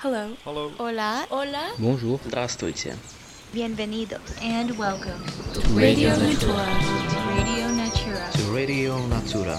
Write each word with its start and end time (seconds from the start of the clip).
Hello. 0.00 0.36
Hello. 0.44 0.70
Hola. 0.78 1.26
Hola. 1.30 1.70
Bonjour. 1.78 2.18
Здравствуйте. 2.26 2.94
Bienvenidos. 3.52 4.20
And 4.42 4.76
welcome 4.76 5.22
Radio 5.74 6.10
Natura. 6.16 6.66
Radio 7.36 7.68
Natura. 7.70 8.30
To 8.32 8.42
Radio 8.52 8.98
Natura. 9.06 9.56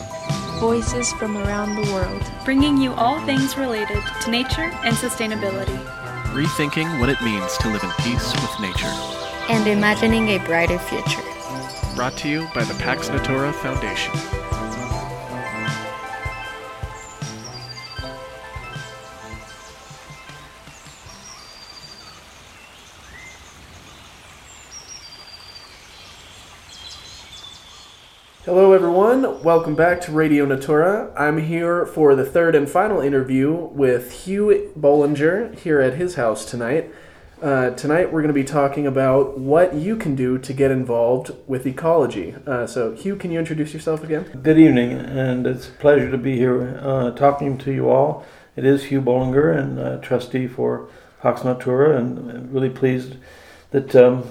Voices 0.60 1.12
from 1.14 1.38
around 1.38 1.76
the 1.76 1.92
world. 1.94 2.22
bringing 2.46 2.78
you 2.78 2.94
all 2.94 3.20
things 3.26 3.58
related 3.58 4.02
to 4.22 4.30
nature 4.32 4.70
and 4.84 4.96
sustainability. 4.96 5.78
Rethinking 6.34 7.00
what 7.00 7.10
it 7.10 7.22
means 7.22 7.58
to 7.60 7.70
live 7.70 7.84
in 7.84 7.92
peace 8.04 8.34
with 8.34 8.60
nature. 8.60 8.92
and 9.48 9.68
imagining 9.68 10.30
a 10.30 10.40
brighter 10.40 10.80
future. 10.80 11.22
Brought 11.96 12.18
to 12.18 12.28
you 12.28 12.48
by 12.54 12.64
the 12.64 12.74
Pax 12.76 13.10
Natura 13.10 13.54
Foundation. 13.54 14.12
Welcome 29.53 29.75
back 29.75 30.01
to 30.03 30.13
Radio 30.13 30.47
Natura. 30.47 31.13
I'm 31.19 31.39
here 31.39 31.85
for 31.85 32.15
the 32.15 32.25
third 32.25 32.55
and 32.55 32.71
final 32.71 33.01
interview 33.01 33.53
with 33.53 34.13
Hugh 34.13 34.73
Bollinger 34.79 35.59
here 35.59 35.81
at 35.81 35.95
his 35.95 36.15
house 36.15 36.45
tonight. 36.45 36.95
Uh, 37.43 37.71
tonight, 37.71 38.13
we're 38.13 38.23
going 38.23 38.33
to 38.33 38.33
be 38.33 38.45
talking 38.45 38.87
about 38.87 39.41
what 39.41 39.75
you 39.75 39.97
can 39.97 40.15
do 40.15 40.39
to 40.39 40.53
get 40.53 40.71
involved 40.71 41.33
with 41.49 41.67
ecology. 41.67 42.37
Uh, 42.47 42.65
so, 42.65 42.95
Hugh, 42.95 43.17
can 43.17 43.33
you 43.33 43.41
introduce 43.41 43.75
yourself 43.75 44.05
again? 44.05 44.23
Good 44.41 44.57
evening, 44.57 44.93
and 44.93 45.45
it's 45.45 45.67
a 45.67 45.73
pleasure 45.73 46.13
to 46.13 46.17
be 46.17 46.37
here 46.37 46.79
uh, 46.81 47.11
talking 47.11 47.59
to 47.59 47.73
you 47.73 47.91
all. 47.91 48.25
It 48.55 48.65
is 48.65 48.85
Hugh 48.85 49.03
Bollinger, 49.03 49.59
and 49.59 49.81
uh, 49.81 49.97
trustee 49.97 50.47
for 50.47 50.89
Pax 51.23 51.43
Natura, 51.43 51.99
and 51.99 52.55
really 52.55 52.71
pleased 52.71 53.17
that 53.73 53.97
um, 53.97 54.23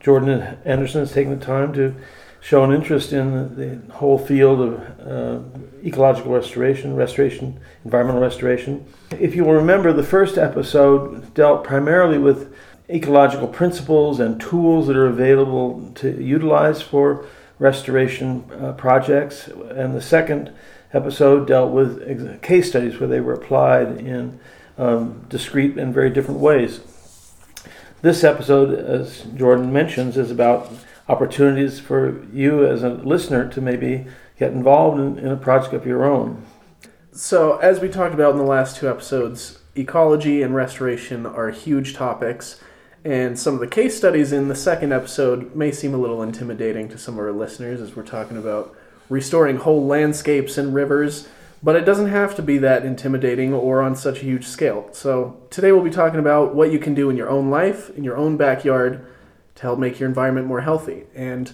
Jordan 0.00 0.56
Anderson 0.64 1.00
has 1.00 1.12
taken 1.12 1.38
the 1.38 1.44
time 1.44 1.74
to 1.74 1.94
show 2.40 2.64
an 2.64 2.72
interest 2.72 3.12
in 3.12 3.54
the 3.56 3.92
whole 3.94 4.18
field 4.18 4.60
of 4.60 4.80
uh, 5.06 5.60
ecological 5.84 6.32
restoration, 6.32 6.96
restoration, 6.96 7.60
environmental 7.84 8.20
restoration. 8.20 8.86
If 9.10 9.34
you 9.34 9.44
will 9.44 9.54
remember, 9.54 9.92
the 9.92 10.02
first 10.02 10.38
episode 10.38 11.34
dealt 11.34 11.64
primarily 11.64 12.18
with 12.18 12.54
ecological 12.88 13.46
principles 13.46 14.20
and 14.20 14.40
tools 14.40 14.86
that 14.86 14.96
are 14.96 15.06
available 15.06 15.92
to 15.96 16.22
utilize 16.22 16.82
for 16.82 17.26
restoration 17.58 18.44
uh, 18.58 18.72
projects, 18.72 19.46
and 19.48 19.94
the 19.94 20.02
second 20.02 20.52
episode 20.92 21.46
dealt 21.46 21.70
with 21.70 22.02
ex- 22.06 22.40
case 22.42 22.68
studies 22.70 22.98
where 22.98 23.08
they 23.08 23.20
were 23.20 23.34
applied 23.34 23.98
in 23.98 24.40
um, 24.78 25.24
discrete 25.28 25.76
and 25.76 25.94
very 25.94 26.10
different 26.10 26.40
ways. 26.40 26.80
This 28.02 28.24
episode, 28.24 28.78
as 28.78 29.24
Jordan 29.36 29.72
mentions, 29.72 30.16
is 30.16 30.30
about 30.30 30.72
opportunities 31.10 31.80
for 31.80 32.24
you 32.32 32.64
as 32.64 32.84
a 32.84 32.90
listener 32.90 33.48
to 33.48 33.60
maybe 33.60 34.06
get 34.38 34.52
involved 34.52 35.00
in, 35.00 35.18
in 35.18 35.26
a 35.26 35.36
project 35.36 35.74
of 35.74 35.84
your 35.84 36.04
own. 36.04 36.46
So, 37.10 37.56
as 37.56 37.80
we 37.80 37.88
talked 37.88 38.14
about 38.14 38.32
in 38.32 38.38
the 38.38 38.44
last 38.44 38.76
two 38.76 38.88
episodes, 38.88 39.58
ecology 39.74 40.40
and 40.40 40.54
restoration 40.54 41.26
are 41.26 41.50
huge 41.50 41.94
topics, 41.94 42.60
and 43.04 43.36
some 43.36 43.54
of 43.54 43.60
the 43.60 43.66
case 43.66 43.96
studies 43.96 44.30
in 44.30 44.46
the 44.46 44.54
second 44.54 44.92
episode 44.92 45.56
may 45.56 45.72
seem 45.72 45.94
a 45.94 45.98
little 45.98 46.22
intimidating 46.22 46.88
to 46.90 46.98
some 46.98 47.14
of 47.14 47.20
our 47.20 47.32
listeners 47.32 47.80
as 47.80 47.96
we're 47.96 48.04
talking 48.04 48.36
about 48.36 48.76
restoring 49.08 49.56
whole 49.56 49.84
landscapes 49.84 50.56
and 50.56 50.72
rivers, 50.72 51.26
but 51.60 51.74
it 51.74 51.84
doesn't 51.84 52.08
have 52.08 52.36
to 52.36 52.42
be 52.42 52.58
that 52.58 52.86
intimidating 52.86 53.52
or 53.52 53.82
on 53.82 53.96
such 53.96 54.18
a 54.18 54.24
huge 54.24 54.46
scale. 54.46 54.88
So, 54.92 55.42
today 55.50 55.72
we'll 55.72 55.82
be 55.82 55.90
talking 55.90 56.20
about 56.20 56.54
what 56.54 56.70
you 56.70 56.78
can 56.78 56.94
do 56.94 57.10
in 57.10 57.16
your 57.16 57.28
own 57.28 57.50
life, 57.50 57.90
in 57.98 58.04
your 58.04 58.16
own 58.16 58.36
backyard, 58.36 59.04
to 59.60 59.66
help 59.66 59.78
make 59.78 60.00
your 60.00 60.08
environment 60.08 60.46
more 60.46 60.62
healthy. 60.62 61.04
And 61.14 61.52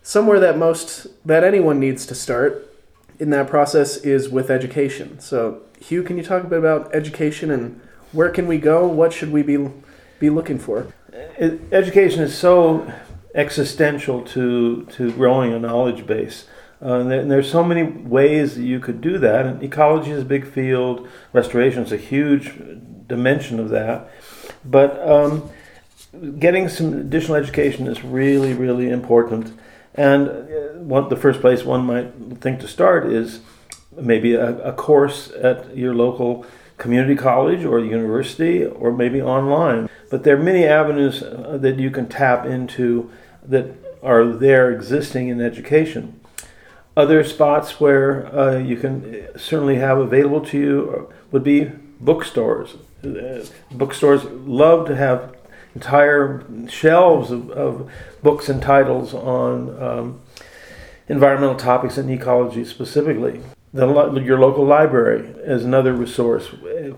somewhere 0.00 0.40
that 0.40 0.56
most 0.56 1.06
that 1.26 1.44
anyone 1.44 1.78
needs 1.78 2.06
to 2.06 2.14
start 2.14 2.74
in 3.18 3.28
that 3.30 3.46
process 3.46 3.98
is 3.98 4.30
with 4.30 4.50
education. 4.50 5.20
So, 5.20 5.60
Hugh, 5.78 6.02
can 6.02 6.16
you 6.16 6.24
talk 6.24 6.44
a 6.44 6.46
bit 6.46 6.58
about 6.58 6.94
education 6.94 7.50
and 7.50 7.80
where 8.12 8.30
can 8.30 8.46
we 8.46 8.56
go? 8.56 8.86
What 8.86 9.12
should 9.12 9.30
we 9.30 9.42
be 9.42 9.68
be 10.18 10.30
looking 10.30 10.58
for? 10.58 10.92
Education 11.38 12.22
is 12.22 12.36
so 12.36 12.90
existential 13.34 14.22
to 14.22 14.86
to 14.96 15.12
growing 15.12 15.52
a 15.52 15.58
knowledge 15.58 16.06
base. 16.06 16.46
Uh, 16.80 17.00
and, 17.00 17.10
there, 17.10 17.20
and 17.20 17.30
there's 17.30 17.50
so 17.50 17.62
many 17.62 17.82
ways 17.84 18.56
that 18.56 18.62
you 18.62 18.80
could 18.80 19.00
do 19.00 19.18
that. 19.18 19.46
And 19.46 19.62
ecology 19.62 20.10
is 20.10 20.22
a 20.22 20.24
big 20.24 20.46
field. 20.46 21.06
Restoration 21.32 21.82
is 21.82 21.92
a 21.92 21.96
huge 21.96 22.54
dimension 23.06 23.60
of 23.60 23.68
that. 23.68 24.10
But 24.64 24.98
um, 25.06 25.50
getting 26.38 26.68
some 26.68 26.92
additional 26.94 27.36
education 27.36 27.86
is 27.86 28.04
really, 28.04 28.52
really 28.54 28.90
important. 28.90 29.58
And 29.94 30.28
uh, 30.28 30.78
one, 30.78 31.08
the 31.08 31.16
first 31.16 31.40
place 31.40 31.64
one 31.64 31.84
might 31.84 32.12
think 32.40 32.60
to 32.60 32.68
start 32.68 33.06
is 33.06 33.40
maybe 33.96 34.34
a, 34.34 34.58
a 34.62 34.72
course 34.72 35.30
at 35.30 35.76
your 35.76 35.94
local 35.94 36.46
community 36.78 37.14
college 37.14 37.64
or 37.64 37.78
university 37.78 38.64
or 38.64 38.92
maybe 38.92 39.20
online. 39.20 39.88
But 40.10 40.24
there 40.24 40.36
are 40.36 40.42
many 40.42 40.64
avenues 40.64 41.22
uh, 41.22 41.58
that 41.60 41.78
you 41.78 41.90
can 41.90 42.08
tap 42.08 42.44
into 42.46 43.10
that 43.44 43.74
are 44.02 44.24
there 44.26 44.70
existing 44.70 45.28
in 45.28 45.40
education. 45.40 46.20
Other 46.96 47.24
spots 47.24 47.80
where 47.80 48.26
uh, 48.36 48.58
you 48.58 48.76
can 48.76 49.28
certainly 49.38 49.76
have 49.76 49.98
available 49.98 50.40
to 50.46 50.58
you 50.58 51.12
would 51.30 51.44
be 51.44 51.70
bookstores. 52.00 52.74
Uh, 53.02 53.44
bookstores 53.70 54.24
love 54.24 54.86
to 54.88 54.96
have 54.96 55.31
entire 55.74 56.44
shelves 56.68 57.30
of, 57.30 57.50
of 57.50 57.90
books 58.22 58.48
and 58.48 58.62
titles 58.62 59.14
on 59.14 59.82
um, 59.82 60.20
environmental 61.08 61.56
topics 61.56 61.98
and 61.98 62.10
ecology 62.10 62.64
specifically. 62.64 63.40
The, 63.74 64.20
your 64.22 64.38
local 64.38 64.66
library 64.66 65.28
is 65.44 65.64
another 65.64 65.94
resource, 65.94 66.48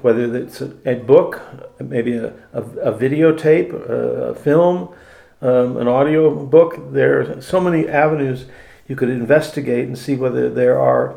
whether 0.03 0.37
it's 0.37 0.61
a, 0.61 0.75
a 0.85 0.97
book, 0.97 1.41
maybe 1.79 2.17
a, 2.17 2.35
a, 2.53 2.63
a 2.63 2.99
videotape, 2.99 3.73
a, 3.73 4.35
film, 4.35 4.93
um, 5.41 5.77
an 5.77 5.87
audio 5.87 6.35
book. 6.35 6.93
There 6.93 7.21
are 7.21 7.41
so 7.41 7.61
many 7.61 7.89
avenues 7.89 8.47
you 8.89 8.97
could 8.97 9.09
investigate 9.09 9.87
and 9.87 9.97
see 9.97 10.17
whether 10.17 10.51
there 10.51 10.81
are 10.81 11.15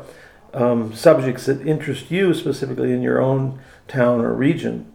um, 0.54 0.94
subjects 0.94 1.46
that 1.46 1.66
interest 1.66 2.10
you 2.10 2.34
specifically 2.34 2.92
in 2.92 3.02
your 3.02 3.20
own 3.20 3.60
town 3.88 4.20
or 4.20 4.32
region. 4.34 4.92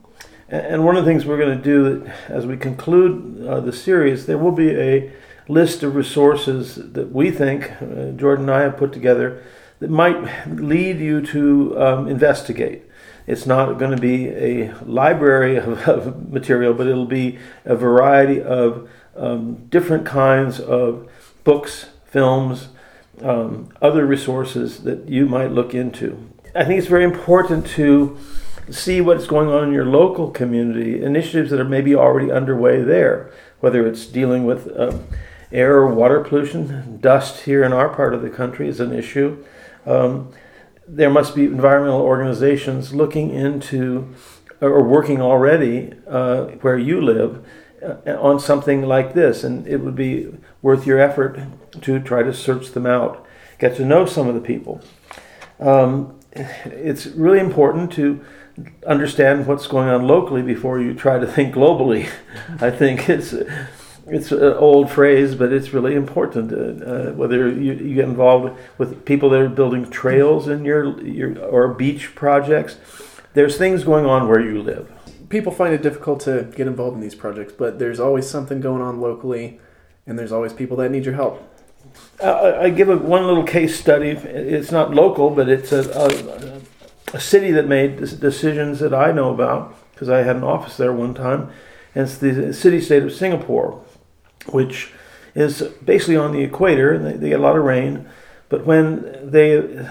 And 0.53 0.86
one 0.86 0.96
of 0.96 1.03
the 1.03 1.09
things 1.09 1.25
we're 1.25 1.40
going 1.40 1.58
to 1.58 1.64
do 1.64 2.08
as 2.28 2.46
we 2.46 2.58
conclude 2.58 3.44
uh, 3.47 3.59
the 3.59 3.74
series, 3.74 4.28
there 4.28 4.38
will 4.38 4.52
be 4.52 4.69
a 4.69 5.12
list 5.47 5.81
of 5.81 5.96
resources 5.96 6.75
that 6.75 7.12
we 7.12 7.31
think, 7.31 7.72
uh, 7.81 8.12
Jordan 8.12 8.47
and 8.47 8.52
I 8.52 8.62
have 8.62 8.78
put 8.78 8.94
together, 8.94 9.42
that 9.80 9.90
might 9.90 10.47
lead 10.47 11.00
you 11.00 11.25
to 11.25 11.81
um, 11.81 12.08
investigate. 12.08 12.84
It's 13.25 13.47
not 13.47 13.80
going 13.80 13.96
to 13.96 14.02
be 14.02 14.28
a 14.28 14.75
library 14.86 15.56
of, 15.58 15.90
of, 15.90 16.31
material, 16.31 16.75
but 16.75 16.86
it'll 16.86 17.08
be 17.08 17.40
a 17.66 17.75
variety 17.75 18.40
of 18.40 18.88
um, 19.16 19.66
different 19.69 20.06
kinds 20.06 20.59
of 20.59 21.09
books, 21.44 21.88
films, 22.06 22.68
um, 23.24 23.69
other 23.81 24.06
resources 24.06 24.84
that 24.84 25.09
you 25.09 25.25
might 25.25 25.50
look 25.50 25.74
into. 25.74 26.30
I 26.53 26.63
think 26.63 26.78
it's 26.78 26.88
very 26.88 27.06
important 27.06 27.66
to 27.69 28.19
see 28.69 29.01
what's 29.01 29.28
going 29.28 29.50
on 29.50 29.66
in 29.66 29.74
your 29.74 29.85
local 29.85 30.31
community, 30.31 31.01
initiatives 31.01 31.51
that 31.51 31.59
are 31.59 31.66
maybe 31.66 31.96
already 31.96 32.31
underway 32.31 32.81
there, 32.81 33.31
whether 33.59 33.85
it's 33.85 34.06
dealing 34.06 34.46
with 34.46 34.68
uh, 34.78 34.97
air 35.51 35.75
or 35.78 35.88
water 35.88 36.22
pollution, 36.22 37.00
dust 37.00 37.41
here 37.41 37.63
in 37.63 37.74
our 37.74 37.90
part 37.90 38.13
of 38.13 38.22
the 38.22 38.29
country 38.29 38.68
is 38.68 38.79
an 38.79 38.94
issue. 38.94 39.44
Um, 39.85 40.31
there 40.88 41.09
must 41.09 41.35
be 41.35 41.46
environmental 41.46 42.01
organizations 42.01 42.94
looking 42.94 43.30
into 43.30 44.13
or 44.62 44.83
working 44.83 45.21
already 45.21 45.94
uh, 46.07 46.45
where 46.62 46.77
you 46.77 47.01
live 47.01 47.45
uh, 47.83 48.12
on 48.18 48.39
something 48.39 48.83
like 48.83 49.13
this, 49.13 49.44
and 49.44 49.68
it 49.68 49.77
would 49.77 49.95
be 49.95 50.33
worth 50.62 50.88
your 50.88 51.00
effort 51.00 51.39
to 51.81 52.00
try 52.00 52.24
to 52.24 52.33
search 52.33 52.71
them 52.71 52.86
out, 52.86 53.25
get 53.59 53.75
to 53.75 53.86
know 53.86 54.06
some 54.06 54.27
of 54.27 54.36
the 54.36 54.42
people. 54.42 54.81
Um, 55.59 56.19
it's 56.31 57.06
really 57.07 57.39
important 57.39 57.92
to 57.94 58.24
understand 58.86 59.48
what's 59.48 59.68
going 59.68 59.90
on 59.90 60.08
locally 60.08 60.42
before 60.42 60.80
you 60.80 60.94
try 60.94 61.20
to 61.20 61.28
think 61.28 61.56
globally. 61.56 62.10
I 62.62 62.72
think 62.72 63.10
it's 63.10 63.34
it's 64.06 64.32
an 64.32 64.54
old 64.54 64.92
phrase, 64.92 65.36
but 65.36 65.54
it's 65.54 65.74
really 65.74 65.96
important. 65.96 66.52
Uh, 66.52 66.86
uh, 66.86 67.12
whether 67.14 67.48
you, 67.48 67.74
you, 67.74 67.96
get 67.96 68.06
involved 68.06 68.58
with 68.78 69.06
people 69.06 69.30
that 69.30 69.40
are 69.40 69.50
building 69.50 69.90
trails 69.90 70.48
in 70.48 70.66
your 70.66 71.00
your 71.02 71.40
or 71.40 71.74
beach 71.74 72.14
projects, 72.16 72.78
there's 73.34 73.58
things 73.58 73.84
going 73.84 74.06
on 74.06 74.28
where 74.28 74.42
you 74.42 74.62
live. 74.62 74.92
People 75.30 75.52
find 75.52 75.74
it 75.74 75.82
difficult 75.82 76.20
to 76.22 76.52
get 76.56 76.68
involved 76.68 76.96
in 76.96 77.02
these 77.02 77.16
projects, 77.16 77.54
but 77.54 77.80
there's 77.80 78.00
always 78.00 78.30
something 78.30 78.62
going 78.62 78.82
on 78.82 79.00
locally, 79.00 79.60
and 80.06 80.20
there's 80.20 80.32
always 80.32 80.54
people 80.54 80.78
that 80.78 80.92
need 80.92 81.06
your 81.06 81.16
help. 81.16 81.50
Uh, 82.22 82.58
I 82.62 82.70
give 82.70 82.90
a, 82.90 82.98
one 82.98 83.26
little 83.26 83.44
case 83.44 83.80
study. 83.80 84.10
It's 84.10 84.72
not 84.72 84.94
local, 84.94 85.30
but 85.30 85.50
it's 85.50 85.72
a, 85.72 85.82
a, 85.92 86.62
a 87.13 87.19
city 87.19 87.51
that 87.51 87.68
made 87.68 87.98
decisions 87.98 88.80
that 88.80 88.94
I 88.94 89.12
know 89.12 89.33
about. 89.33 89.75
because 89.94 90.10
I 90.10 90.24
had 90.24 90.36
an 90.36 90.44
office 90.44 90.77
there 90.77 90.92
one 90.92 91.13
time, 91.13 91.51
and 91.94 92.07
it's 92.07 92.18
the 92.18 92.51
city 92.54 92.81
state 92.81 93.04
of 93.04 93.13
Singapore, 93.13 93.81
which 94.48 94.92
is 95.36 95.62
basically 95.86 96.18
on 96.18 96.31
the 96.31 96.42
equator, 96.42 96.92
and 96.92 97.06
they, 97.06 97.13
they 97.13 97.30
get 97.30 97.39
a 97.39 97.44
lot 97.44 97.56
of 97.56 97.63
rain. 97.63 98.10
But 98.50 98.65
when 98.65 99.31
they 99.31 99.88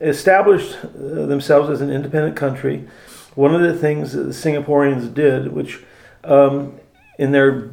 established 0.00 0.76
uh, 0.84 1.26
themselves 1.26 1.68
as 1.70 1.80
an 1.80 1.90
independent 1.90 2.36
country, 2.36 2.88
one 3.34 3.54
of 3.54 3.60
the 3.60 3.76
things 3.76 4.12
that 4.12 4.22
the 4.22 4.30
Singaporeans 4.30 5.12
did, 5.12 5.52
which 5.52 5.82
um, 6.24 6.78
in 7.18 7.32
their 7.32 7.70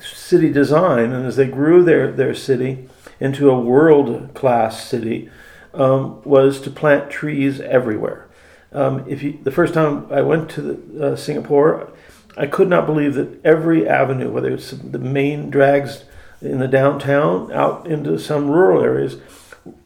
city 0.00 0.52
design, 0.52 1.12
and 1.12 1.26
as 1.26 1.36
they 1.36 1.46
grew 1.46 1.82
their, 1.82 2.10
their 2.12 2.34
city 2.34 2.88
into 3.20 3.50
a 3.50 3.60
world 3.60 4.34
class 4.34 4.84
city, 4.84 5.30
um, 5.74 6.22
was 6.24 6.60
to 6.60 6.70
plant 6.70 7.10
trees 7.10 7.60
everywhere. 7.60 8.27
Um, 8.72 9.04
if 9.08 9.22
you, 9.22 9.38
the 9.42 9.50
first 9.50 9.74
time 9.74 10.06
I 10.10 10.20
went 10.20 10.50
to 10.50 10.62
the, 10.62 11.12
uh, 11.12 11.16
Singapore, 11.16 11.92
I 12.36 12.46
could 12.46 12.68
not 12.68 12.86
believe 12.86 13.14
that 13.14 13.44
every 13.44 13.88
avenue, 13.88 14.30
whether 14.30 14.50
it's 14.50 14.70
the 14.70 14.98
main 14.98 15.50
drags 15.50 16.04
in 16.40 16.58
the 16.58 16.68
downtown 16.68 17.50
out 17.52 17.86
into 17.86 18.18
some 18.18 18.50
rural 18.50 18.82
areas, 18.82 19.16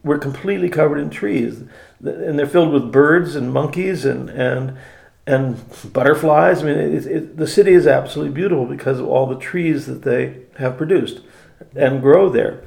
were 0.03 0.17
completely 0.17 0.69
covered 0.69 0.99
in 0.99 1.09
trees, 1.09 1.63
and 2.01 2.37
they're 2.37 2.45
filled 2.45 2.71
with 2.71 2.91
birds 2.91 3.35
and 3.35 3.51
monkeys 3.51 4.05
and 4.05 4.29
and 4.29 4.77
and 5.25 5.63
butterflies. 5.93 6.61
I 6.61 6.65
mean, 6.65 6.77
it, 6.77 7.05
it, 7.05 7.37
the 7.37 7.47
city 7.47 7.71
is 7.71 7.87
absolutely 7.87 8.33
beautiful 8.33 8.65
because 8.65 8.99
of 8.99 9.07
all 9.07 9.25
the 9.25 9.39
trees 9.39 9.85
that 9.85 10.03
they 10.03 10.41
have 10.57 10.77
produced 10.77 11.21
and 11.75 12.01
grow 12.01 12.29
there. 12.29 12.61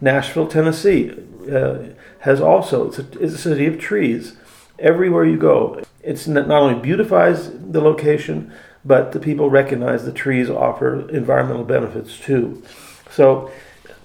Nashville, 0.00 0.46
Tennessee, 0.46 1.12
uh, 1.50 1.78
has 2.20 2.40
also 2.40 2.88
it's 2.88 2.98
a, 2.98 3.06
it's 3.18 3.34
a 3.34 3.38
city 3.38 3.66
of 3.66 3.78
trees. 3.78 4.36
Everywhere 4.82 5.24
you 5.24 5.38
go, 5.38 5.82
it's 6.02 6.26
not 6.26 6.50
only 6.50 6.78
beautifies 6.78 7.50
the 7.50 7.80
location, 7.80 8.52
but 8.84 9.12
the 9.12 9.20
people 9.20 9.48
recognize 9.48 10.04
the 10.04 10.12
trees 10.12 10.50
offer 10.50 11.08
environmental 11.08 11.64
benefits 11.64 12.18
too. 12.18 12.62
So, 13.10 13.50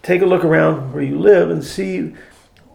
take 0.03 0.21
a 0.21 0.25
look 0.25 0.45
around 0.45 0.94
where 0.94 1.03
you 1.03 1.18
live 1.18 1.50
and 1.50 1.63
see 1.63 2.13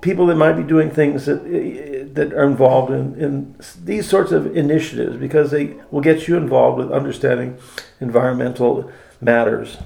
people 0.00 0.26
that 0.26 0.34
might 0.34 0.54
be 0.54 0.64
doing 0.64 0.90
things 0.90 1.26
that 1.26 1.42
eh, 1.46 2.04
that 2.12 2.32
are 2.34 2.44
involved 2.44 2.92
in, 2.92 3.14
in 3.18 3.56
these 3.82 4.06
sorts 4.06 4.32
of 4.32 4.54
initiatives 4.54 5.16
because 5.16 5.50
they 5.50 5.76
will 5.90 6.02
get 6.02 6.28
you 6.28 6.36
involved 6.36 6.78
with 6.78 6.92
understanding 6.92 7.56
environmental 8.00 8.90
matters. 9.20 9.78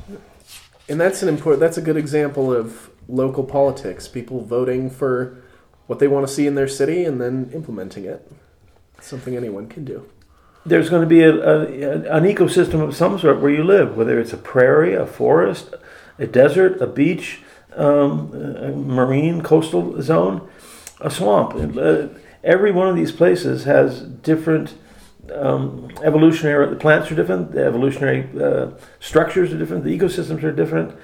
And 0.88 1.00
that's 1.00 1.22
an 1.22 1.28
important. 1.28 1.60
That's 1.60 1.76
a 1.76 1.82
good 1.82 1.96
example 1.96 2.52
of 2.52 2.90
local 3.08 3.44
politics. 3.44 4.08
People 4.08 4.40
voting 4.44 4.90
for 4.90 5.42
what 5.86 5.98
they 5.98 6.08
want 6.08 6.26
to 6.26 6.32
see 6.32 6.46
in 6.46 6.54
their 6.54 6.68
city 6.68 7.04
and 7.04 7.20
then 7.20 7.50
implementing 7.54 8.04
it. 8.04 8.30
something 9.00 9.36
anyone 9.36 9.68
can 9.68 9.84
do. 9.84 10.08
There's 10.64 10.90
going 10.90 11.02
to 11.02 11.08
be 11.08 11.22
a, 11.22 11.32
a, 11.32 11.62
an 12.16 12.24
ecosystem 12.24 12.82
of 12.82 12.96
some 12.96 13.18
sort 13.18 13.40
where 13.40 13.52
you 13.52 13.62
live, 13.62 13.96
whether 13.96 14.18
it's 14.18 14.32
a 14.32 14.36
prairie, 14.36 14.94
a 14.94 15.06
forest, 15.06 15.74
a 16.18 16.26
desert, 16.26 16.80
a 16.80 16.86
beach, 16.86 17.40
um, 17.76 18.32
a 18.34 18.72
marine 18.72 19.42
coastal 19.42 20.02
zone, 20.02 20.48
a 21.00 21.10
swamp. 21.10 21.54
Uh, 21.76 22.08
every 22.42 22.72
one 22.72 22.88
of 22.88 22.96
these 22.96 23.12
places 23.12 23.64
has 23.64 24.00
different 24.00 24.74
um, 25.32 25.90
evolutionary. 26.02 26.68
The 26.70 26.76
plants 26.76 27.10
are 27.10 27.14
different. 27.14 27.52
The 27.52 27.64
evolutionary 27.64 28.28
uh, 28.40 28.70
structures 29.00 29.52
are 29.52 29.58
different. 29.58 29.84
The 29.84 29.96
ecosystems 29.96 30.42
are 30.42 30.52
different. 30.52 30.96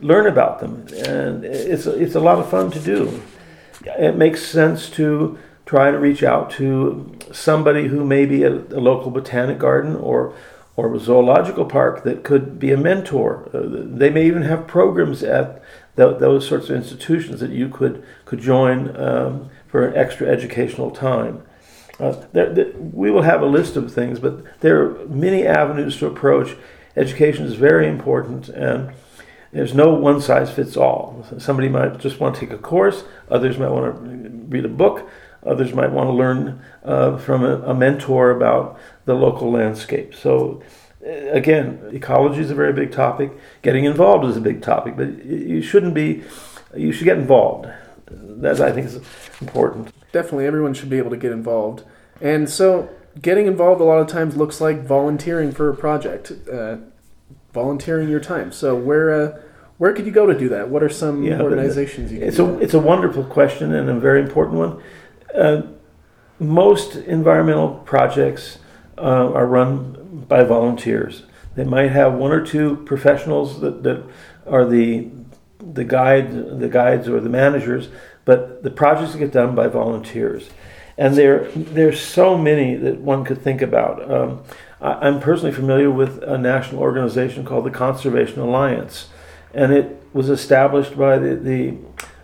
Learn 0.00 0.26
about 0.26 0.58
them, 0.58 0.86
and 1.06 1.44
it's 1.44 1.86
it's 1.86 2.14
a 2.14 2.20
lot 2.20 2.38
of 2.38 2.50
fun 2.50 2.70
to 2.72 2.80
do. 2.80 3.22
It 3.86 4.16
makes 4.16 4.44
sense 4.44 4.88
to 4.90 5.38
try 5.66 5.90
to 5.90 5.98
reach 5.98 6.22
out 6.22 6.50
to 6.52 7.18
somebody 7.32 7.88
who 7.88 8.04
may 8.04 8.26
be 8.26 8.42
a 8.44 8.50
local 8.50 9.10
botanic 9.10 9.58
garden 9.58 9.96
or 9.96 10.34
or 10.76 10.92
a 10.92 10.98
zoological 10.98 11.64
park 11.64 12.02
that 12.02 12.24
could 12.24 12.58
be 12.58 12.72
a 12.72 12.76
mentor. 12.76 13.48
Uh, 13.54 13.60
they 13.96 14.10
may 14.10 14.26
even 14.26 14.42
have 14.42 14.66
programs 14.66 15.22
at 15.22 15.62
th- 15.96 16.18
those 16.18 16.48
sorts 16.48 16.68
of 16.68 16.74
institutions 16.74 17.40
that 17.40 17.50
you 17.50 17.68
could 17.68 18.04
could 18.24 18.40
join 18.40 18.94
um, 18.96 19.50
for 19.68 19.86
an 19.86 19.96
extra 19.96 20.26
educational 20.26 20.90
time. 20.90 21.42
Uh, 22.00 22.12
there, 22.32 22.52
there, 22.52 22.72
we 22.76 23.10
will 23.10 23.22
have 23.22 23.40
a 23.40 23.46
list 23.46 23.76
of 23.76 23.92
things, 23.92 24.18
but 24.18 24.60
there 24.60 24.82
are 24.82 25.06
many 25.06 25.46
avenues 25.46 25.96
to 25.96 26.06
approach. 26.06 26.56
Education 26.96 27.46
is 27.46 27.54
very 27.54 27.88
important, 27.88 28.48
and 28.48 28.92
there's 29.54 29.72
no 29.72 29.94
one 29.94 30.20
size 30.20 30.50
fits 30.50 30.76
all. 30.76 31.24
Somebody 31.38 31.68
might 31.68 31.98
just 31.98 32.18
want 32.18 32.34
to 32.34 32.40
take 32.40 32.50
a 32.50 32.58
course, 32.58 33.04
others 33.30 33.56
might 33.56 33.70
want 33.70 33.94
to 33.94 34.30
read 34.48 34.64
a 34.64 34.68
book, 34.68 35.08
others 35.46 35.72
might 35.72 35.92
want 35.92 36.08
to 36.08 36.12
learn 36.12 36.60
uh, 36.84 37.16
from 37.18 37.44
a, 37.44 37.60
a 37.62 37.74
mentor 37.74 38.30
about 38.30 38.78
the 39.04 39.14
local 39.14 39.52
landscape. 39.52 40.14
So, 40.14 40.62
uh, 41.06 41.10
again, 41.30 41.88
ecology 41.92 42.40
is 42.40 42.50
a 42.50 42.54
very 42.54 42.72
big 42.72 42.90
topic. 42.90 43.30
Getting 43.62 43.84
involved 43.84 44.24
is 44.26 44.36
a 44.36 44.40
big 44.40 44.60
topic, 44.60 44.96
but 44.96 45.24
you 45.24 45.62
shouldn't 45.62 45.94
be. 45.94 46.24
You 46.76 46.90
should 46.90 47.04
get 47.04 47.18
involved. 47.18 47.68
That 48.10 48.60
I 48.60 48.72
think 48.72 48.86
is 48.86 49.00
important. 49.40 49.94
Definitely, 50.12 50.46
everyone 50.46 50.74
should 50.74 50.90
be 50.90 50.98
able 50.98 51.10
to 51.10 51.16
get 51.16 51.30
involved. 51.30 51.84
And 52.20 52.50
so, 52.50 52.88
getting 53.22 53.46
involved 53.46 53.80
a 53.80 53.84
lot 53.84 54.00
of 54.00 54.08
times 54.08 54.36
looks 54.36 54.60
like 54.60 54.84
volunteering 54.84 55.52
for 55.52 55.68
a 55.70 55.76
project, 55.76 56.32
uh, 56.52 56.78
volunteering 57.54 58.10
your 58.10 58.20
time. 58.20 58.52
So, 58.52 58.74
where 58.74 59.10
uh, 59.12 59.40
where 59.78 59.92
could 59.94 60.04
you 60.04 60.12
go 60.12 60.26
to 60.26 60.38
do 60.38 60.48
that? 60.50 60.68
What 60.68 60.82
are 60.82 60.88
some 60.88 61.22
Yeah, 61.22 61.40
organizations 61.40 62.12
you 62.12 62.18
can 62.18 62.28
It's 62.28 62.38
a 62.38 62.58
it's 62.58 62.74
a 62.74 62.78
wonderful 62.80 63.24
question 63.24 63.72
and 63.72 63.88
a 63.88 63.98
very 63.98 64.20
important 64.20 64.58
one. 64.58 64.82
Uh, 65.34 65.62
most 66.38 66.96
environmental 66.96 67.68
projects 67.86 68.58
uh, 68.98 69.32
are 69.32 69.46
run 69.46 70.26
by 70.28 70.44
volunteers. 70.44 71.22
They 71.54 71.64
might 71.64 71.90
have 71.92 72.14
one 72.14 72.32
or 72.32 72.44
two 72.44 72.76
professionals 72.84 73.60
that, 73.60 73.82
that 73.84 74.04
are 74.46 74.64
the 74.64 75.08
the 75.58 75.84
guide 75.84 76.58
the 76.60 76.68
guides 76.68 77.08
or 77.08 77.20
the 77.20 77.28
managers, 77.28 77.88
but 78.24 78.62
the 78.62 78.70
projects 78.70 79.14
get 79.14 79.32
done 79.32 79.54
by 79.54 79.68
volunteers. 79.68 80.50
And 80.98 81.14
there 81.14 81.48
there's 81.54 82.00
so 82.00 82.36
many 82.36 82.76
that 82.76 82.98
one 82.98 83.24
could 83.24 83.42
think 83.42 83.62
about. 83.62 84.10
Um, 84.10 84.42
I'm 84.84 85.18
personally 85.18 85.52
familiar 85.52 85.90
with 85.90 86.22
a 86.22 86.36
national 86.36 86.82
organization 86.82 87.44
called 87.44 87.64
the 87.64 87.70
Conservation 87.70 88.40
Alliance, 88.40 89.08
and 89.54 89.72
it 89.72 90.02
was 90.12 90.28
established 90.28 90.96
by 90.96 91.18
the, 91.18 91.34
the 91.34 91.76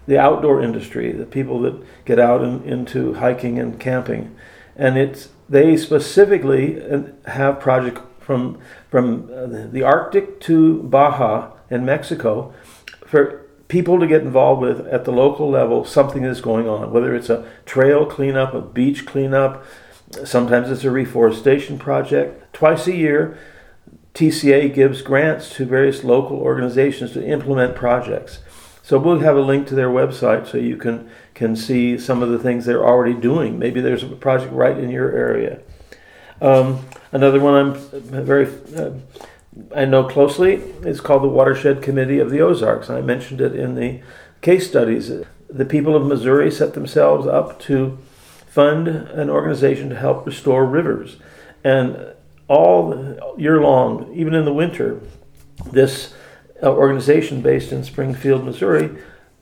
the 0.06 0.18
outdoor 0.18 0.60
industry, 0.62 1.12
the 1.12 1.24
people 1.24 1.60
that 1.60 1.74
get 2.04 2.18
out 2.18 2.42
and 2.42 2.64
into 2.64 3.14
hiking 3.14 3.58
and 3.58 3.80
camping, 3.80 4.36
and 4.76 4.98
it's 4.98 5.30
they 5.48 5.76
specifically 5.76 6.82
uh, 6.82 7.02
have 7.26 7.60
projects 7.60 8.02
from 8.18 8.58
from 8.90 9.30
uh, 9.32 9.46
the 9.46 9.82
Arctic 9.82 10.40
to 10.40 10.82
Baja 10.82 11.52
in 11.70 11.84
Mexico 11.84 12.52
for 13.06 13.46
people 13.68 13.98
to 14.00 14.06
get 14.06 14.20
involved 14.22 14.60
with 14.60 14.86
at 14.88 15.04
the 15.04 15.12
local 15.12 15.48
level 15.48 15.84
something 15.84 16.22
that's 16.22 16.40
going 16.40 16.68
on, 16.68 16.92
whether 16.92 17.14
it's 17.14 17.30
a 17.30 17.48
trail 17.64 18.04
cleanup, 18.04 18.52
a 18.52 18.60
beach 18.60 19.06
cleanup, 19.06 19.64
sometimes 20.24 20.70
it's 20.70 20.84
a 20.84 20.90
reforestation 20.90 21.78
project. 21.78 22.52
Twice 22.52 22.86
a 22.86 22.94
year, 22.94 23.38
TCA 24.14 24.74
gives 24.74 25.02
grants 25.02 25.54
to 25.54 25.64
various 25.64 26.04
local 26.04 26.38
organizations 26.38 27.12
to 27.12 27.24
implement 27.24 27.76
projects. 27.76 28.40
So 28.82 28.98
we'll 28.98 29.20
have 29.20 29.36
a 29.36 29.40
link 29.40 29.68
to 29.68 29.74
their 29.74 29.88
website 29.88 30.48
so 30.48 30.58
you 30.58 30.76
can 30.76 31.08
can 31.34 31.54
see 31.54 31.96
some 31.96 32.22
of 32.22 32.30
the 32.30 32.38
things 32.38 32.66
they're 32.66 32.84
already 32.84 33.14
doing. 33.14 33.58
Maybe 33.58 33.80
there's 33.80 34.02
a 34.02 34.08
project 34.08 34.52
right 34.52 34.76
in 34.76 34.90
your 34.90 35.12
area. 35.12 35.60
Um, 36.40 36.84
another 37.12 37.38
one 37.38 37.54
I'm 37.54 37.74
very 38.24 38.46
uh, 38.76 38.90
I 39.74 39.84
know 39.84 40.04
closely 40.04 40.54
is 40.82 41.00
called 41.00 41.22
the 41.22 41.28
Watershed 41.28 41.82
Committee 41.82 42.18
of 42.18 42.30
the 42.30 42.40
Ozarks. 42.40 42.90
I 42.90 43.00
mentioned 43.00 43.40
it 43.40 43.54
in 43.54 43.74
the 43.74 44.00
case 44.40 44.68
studies. 44.68 45.12
The 45.48 45.64
people 45.64 45.96
of 45.96 46.04
Missouri 46.04 46.50
set 46.50 46.74
themselves 46.74 47.26
up 47.26 47.60
to 47.60 47.98
fund 48.50 48.88
an 48.88 49.30
organization 49.30 49.88
to 49.88 49.96
help 49.96 50.26
restore 50.26 50.66
rivers, 50.66 51.16
and 51.62 52.14
all 52.48 53.34
year 53.38 53.60
long, 53.60 54.12
even 54.12 54.34
in 54.34 54.44
the 54.44 54.52
winter, 54.52 55.00
this 55.70 56.14
uh, 56.62 56.68
organization 56.68 57.40
based 57.40 57.70
in 57.70 57.84
Springfield, 57.84 58.44
Missouri, 58.44 58.90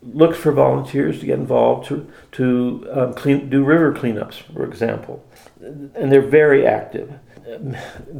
looks 0.03 0.39
for 0.39 0.53
volunteers 0.53 1.19
to 1.21 1.27
get 1.27 1.39
involved 1.39 1.89
to 1.89 2.07
to 2.33 2.87
um, 2.93 3.15
clean, 3.15 3.49
do 3.49 3.65
river 3.65 3.93
cleanups, 3.95 4.43
for 4.53 4.65
example, 4.65 5.25
and 5.61 6.13
they're 6.13 6.21
very 6.21 6.67
active. 6.67 7.11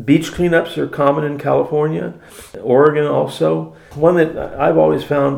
Beach 0.07 0.33
cleanups 0.33 0.79
are 0.79 0.89
common 0.89 1.25
in 1.25 1.39
California, 1.39 2.15
Oregon 2.63 3.07
also. 3.07 3.77
One 3.95 4.17
that 4.17 4.37
I've 4.59 4.79
always 4.79 5.05
found 5.05 5.37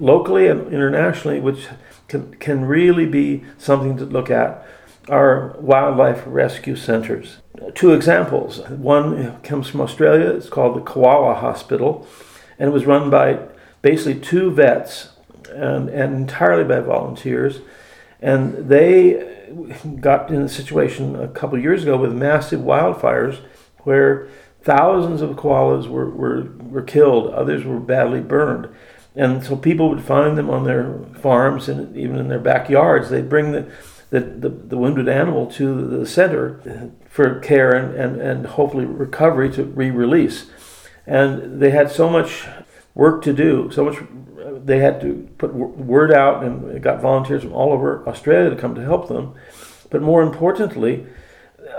locally 0.00 0.48
and 0.48 0.72
internationally, 0.72 1.40
which 1.40 1.68
can, 2.08 2.34
can 2.34 2.64
really 2.64 3.06
be 3.06 3.44
something 3.58 3.96
to 3.96 4.04
look 4.04 4.30
at, 4.30 4.66
are 5.08 5.56
wildlife 5.58 6.22
rescue 6.26 6.76
centers. 6.76 7.38
Two 7.74 7.92
examples. 7.92 8.60
One 8.68 9.40
comes 9.42 9.68
from 9.68 9.80
Australia. 9.80 10.30
It's 10.30 10.48
called 10.48 10.76
the 10.76 10.80
Koala 10.80 11.34
Hospital, 11.34 12.06
and 12.58 12.68
it 12.68 12.72
was 12.72 12.86
run 12.86 13.10
by 13.10 13.40
basically 13.82 14.20
two 14.20 14.50
vets 14.50 15.10
and, 15.50 15.88
and 15.88 16.14
entirely 16.14 16.64
by 16.64 16.80
volunteers. 16.80 17.60
And 18.20 18.68
they 18.68 19.30
got 20.00 20.30
in 20.30 20.42
a 20.42 20.48
situation 20.48 21.16
a 21.16 21.28
couple 21.28 21.58
years 21.58 21.82
ago 21.82 21.96
with 21.96 22.12
massive 22.12 22.60
wildfires 22.60 23.40
where 23.80 24.28
thousands 24.62 25.20
of 25.20 25.36
koalas 25.36 25.86
were, 25.86 26.08
were, 26.08 26.44
were 26.62 26.82
killed, 26.82 27.32
others 27.34 27.64
were 27.64 27.78
badly 27.78 28.20
burned. 28.20 28.68
And 29.16 29.44
so 29.44 29.56
people 29.56 29.88
would 29.90 30.02
find 30.02 30.36
them 30.36 30.50
on 30.50 30.64
their 30.64 30.98
farms 31.20 31.68
and 31.68 31.96
even 31.96 32.16
in 32.16 32.28
their 32.28 32.40
backyards. 32.40 33.10
They'd 33.10 33.28
bring 33.28 33.52
the, 33.52 33.70
the, 34.10 34.20
the, 34.20 34.48
the 34.48 34.76
wounded 34.76 35.08
animal 35.08 35.46
to 35.52 35.86
the 35.86 36.06
center 36.06 36.90
for 37.08 37.38
care 37.40 37.72
and, 37.72 37.94
and, 37.94 38.20
and 38.20 38.46
hopefully 38.46 38.84
recovery 38.84 39.50
to 39.52 39.64
re 39.64 39.90
release. 39.90 40.50
And 41.06 41.60
they 41.60 41.70
had 41.70 41.90
so 41.90 42.08
much 42.08 42.46
work 42.94 43.22
to 43.22 43.32
do, 43.32 43.70
so 43.72 43.84
much 43.84 43.98
they 44.64 44.78
had 44.78 45.00
to 45.00 45.28
put 45.38 45.54
word 45.54 46.12
out 46.12 46.42
and 46.42 46.82
got 46.82 47.00
volunteers 47.00 47.42
from 47.42 47.52
all 47.52 47.72
over 47.72 48.06
Australia 48.08 48.50
to 48.50 48.56
come 48.56 48.74
to 48.74 48.82
help 48.82 49.08
them. 49.08 49.34
But 49.90 50.02
more 50.02 50.22
importantly, 50.22 51.06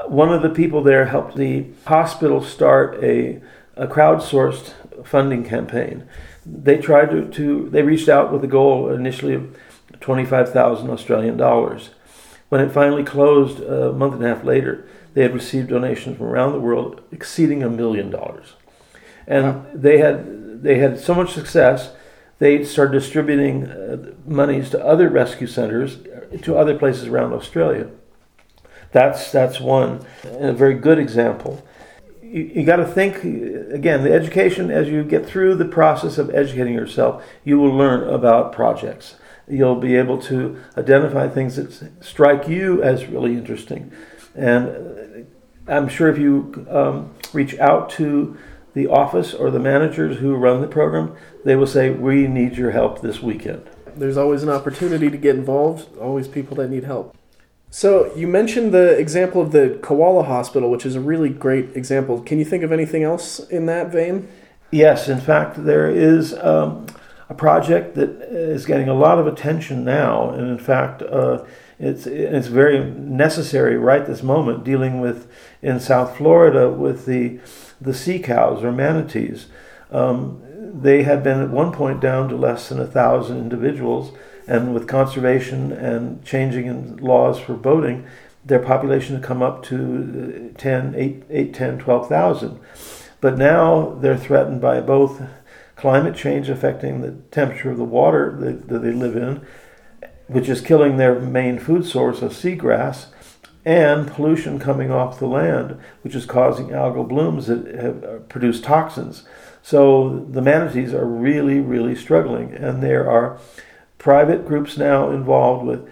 one 0.08 0.32
of 0.34 0.42
the 0.42 0.50
people 0.50 0.82
there 0.82 1.06
helped 1.06 1.36
the 1.36 1.68
hospital 1.86 2.42
start 2.42 3.04
a, 3.04 3.42
a 3.76 3.88
crowdsourced 3.88 5.06
funding 5.06 5.44
campaign. 5.44 6.08
They 6.46 6.78
tried 6.78 7.10
to, 7.12 7.28
to 7.30 7.70
they 7.70 7.82
reached 7.82 8.10
out 8.10 8.32
with 8.32 8.44
a 8.44 8.48
goal 8.48 8.90
initially 8.90 9.34
of 9.34 9.58
25,000 10.00 10.90
Australian 10.90 11.38
dollars. 11.38 11.90
When 12.50 12.62
it 12.62 12.72
finally 12.72 13.04
closed 13.04 13.60
a 13.62 13.92
month 13.92 14.14
and 14.14 14.24
a 14.24 14.28
half 14.28 14.44
later, 14.44 14.88
they 15.14 15.24
had 15.24 15.34
received 15.34 15.70
donations 15.70 16.18
from 16.18 16.28
around 16.28 16.52
the 16.52 16.60
world 16.60 17.02
exceeding 17.12 17.64
a 17.64 17.70
million 17.70 18.12
dollars. 18.12 18.54
And 19.26 19.46
wow. 19.46 19.66
they 19.74 19.98
had 19.98 20.62
they 20.62 20.78
had 20.78 21.00
so 21.00 21.16
much 21.16 21.34
success, 21.34 21.92
they 22.40 22.64
started 22.64 22.94
distributing 22.94 23.68
uh, 23.68 24.14
monies 24.26 24.70
to 24.72 24.86
other 24.86 25.10
rescue 25.10 25.48
centers, 25.48 25.98
to 26.42 26.58
other 26.58 26.78
places 26.78 27.08
around 27.08 27.34
Australia. 27.34 27.90
That's 28.92 29.32
that's 29.32 29.60
one, 29.60 30.06
a 30.24 30.54
very 30.54 30.76
good 30.76 31.00
example. 31.00 31.66
You, 32.36 32.52
you 32.54 32.66
got 32.66 32.76
to 32.76 32.86
think 32.86 33.24
again. 33.24 34.04
The 34.04 34.12
education, 34.12 34.70
as 34.70 34.90
you 34.90 35.06
get 35.06 35.26
through 35.26 35.56
the 35.56 35.64
process 35.64 36.18
of 36.18 36.30
educating 36.36 36.74
yourself, 36.74 37.24
you 37.46 37.58
will 37.58 37.74
learn 37.74 38.04
about 38.14 38.52
projects. 38.52 39.16
You'll 39.48 39.80
be 39.80 39.96
able 39.96 40.18
to 40.24 40.60
identify 40.78 41.30
things 41.30 41.56
that 41.56 42.04
strike 42.04 42.50
you 42.50 42.84
as 42.84 43.06
really 43.06 43.36
interesting, 43.36 43.90
and 44.36 45.28
I'm 45.66 45.88
sure 45.88 46.10
if 46.10 46.18
you 46.18 46.68
um, 46.70 47.16
reach 47.32 47.58
out 47.58 47.90
to 47.92 48.38
the 48.74 48.88
office 48.88 49.34
or 49.34 49.50
the 49.50 49.60
managers 49.60 50.18
who 50.18 50.36
run 50.36 50.60
the 50.60 50.68
program, 50.68 51.16
they 51.46 51.56
will 51.56 51.68
say, 51.68 51.90
"We 51.90 52.28
need 52.28 52.58
your 52.58 52.72
help 52.72 53.00
this 53.00 53.22
weekend." 53.22 53.64
There's 53.96 54.18
always 54.18 54.44
an 54.44 54.50
opportunity 54.50 55.10
to 55.10 55.18
get 55.18 55.38
involved. 55.38 55.96
Always 55.98 56.28
people 56.28 56.58
that 56.58 56.70
need 56.70 56.84
help. 56.84 57.16
So 57.76 58.10
you 58.16 58.26
mentioned 58.26 58.74
the 58.74 58.98
example 58.98 59.42
of 59.42 59.52
the 59.52 59.78
koala 59.82 60.24
hospital, 60.24 60.72
which 60.72 60.86
is 60.86 60.96
a 60.96 61.02
really 61.02 61.28
great 61.28 61.76
example. 61.76 62.22
Can 62.22 62.40
you 62.40 62.46
think 62.46 62.64
of 62.64 62.72
anything 62.72 63.04
else 63.04 63.40
in 63.50 63.66
that 63.66 63.92
vein? 63.92 64.30
Yes, 64.72 65.10
in 65.10 65.20
fact, 65.20 65.66
there 65.66 65.90
is 65.90 66.34
um, 66.36 66.88
a 67.28 67.34
project 67.34 67.96
that 67.96 68.12
is 68.32 68.66
getting 68.66 68.88
a 68.88 68.94
lot 68.94 69.20
of 69.20 69.28
attention 69.28 69.84
now, 69.84 70.30
and 70.30 70.50
in 70.50 70.58
fact, 70.58 71.02
uh, 71.02 71.44
it's 71.78 72.08
it's 72.08 72.48
very 72.48 72.80
necessary 72.92 73.76
right 73.76 74.06
this 74.06 74.24
moment. 74.24 74.64
Dealing 74.64 75.02
with 75.02 75.30
in 75.62 75.82
South 75.82 76.16
Florida 76.16 76.70
with 76.70 77.06
the 77.06 77.42
the 77.82 77.94
sea 77.94 78.20
cows 78.20 78.64
or 78.64 78.72
manatees, 78.72 79.48
um, 79.92 80.42
they 80.74 81.04
had 81.04 81.24
been 81.24 81.42
at 81.42 81.50
one 81.50 81.74
point 81.74 82.00
down 82.00 82.30
to 82.30 82.38
less 82.38 82.70
than 82.70 82.80
a 82.80 82.88
thousand 82.88 83.38
individuals 83.38 84.14
and 84.48 84.74
with 84.74 84.88
conservation 84.88 85.72
and 85.72 86.24
changing 86.24 86.66
in 86.68 86.98
laws 86.98 87.40
for 87.40 87.54
boating, 87.54 88.06
their 88.44 88.60
population 88.60 89.16
had 89.16 89.24
come 89.24 89.42
up 89.42 89.64
to 89.64 90.52
uh, 90.56 90.60
10, 90.60 90.96
8, 90.96 91.24
8 91.30 91.54
10, 91.54 91.80
12,000. 91.80 92.60
But 93.22 93.38
now 93.38 93.98
they're 94.02 94.18
threatened 94.18 94.62
by 94.62 94.82
both 94.82 95.22
climate 95.76 96.16
change 96.16 96.48
affecting 96.50 97.02
the 97.02 97.12
temperature 97.32 97.72
of 97.72 97.78
the 97.78 97.84
water 97.84 98.36
that, 98.40 98.68
that 98.70 98.80
they 98.80 98.92
live 98.92 99.16
in, 99.16 99.46
which 100.28 100.48
is 100.48 100.62
killing 100.62 100.98
their 100.98 101.20
main 101.20 101.60
food 101.60 101.86
source 101.86 102.22
of 102.22 102.32
seagrass, 102.32 103.08
and 103.66 104.08
pollution 104.08 104.60
coming 104.60 104.92
off 104.92 105.20
the 105.20 105.26
land, 105.26 105.80
which 106.04 106.14
is 106.14 106.26
causing 106.26 106.68
algal 106.68 107.08
blooms 107.08 107.48
that 107.48 107.66
have 107.74 108.04
uh, 108.04 108.18
produced 108.30 108.64
toxins. 108.64 109.24
So 109.64 110.24
the 110.30 110.42
manatees 110.42 110.94
are 110.94 111.06
really, 111.06 111.60
really 111.60 111.96
struggling, 111.96 112.54
and 112.54 112.84
there 112.84 113.10
are 113.10 113.40
private 114.06 114.46
groups 114.46 114.78
now 114.78 115.10
involved 115.10 115.66
with 115.66 115.90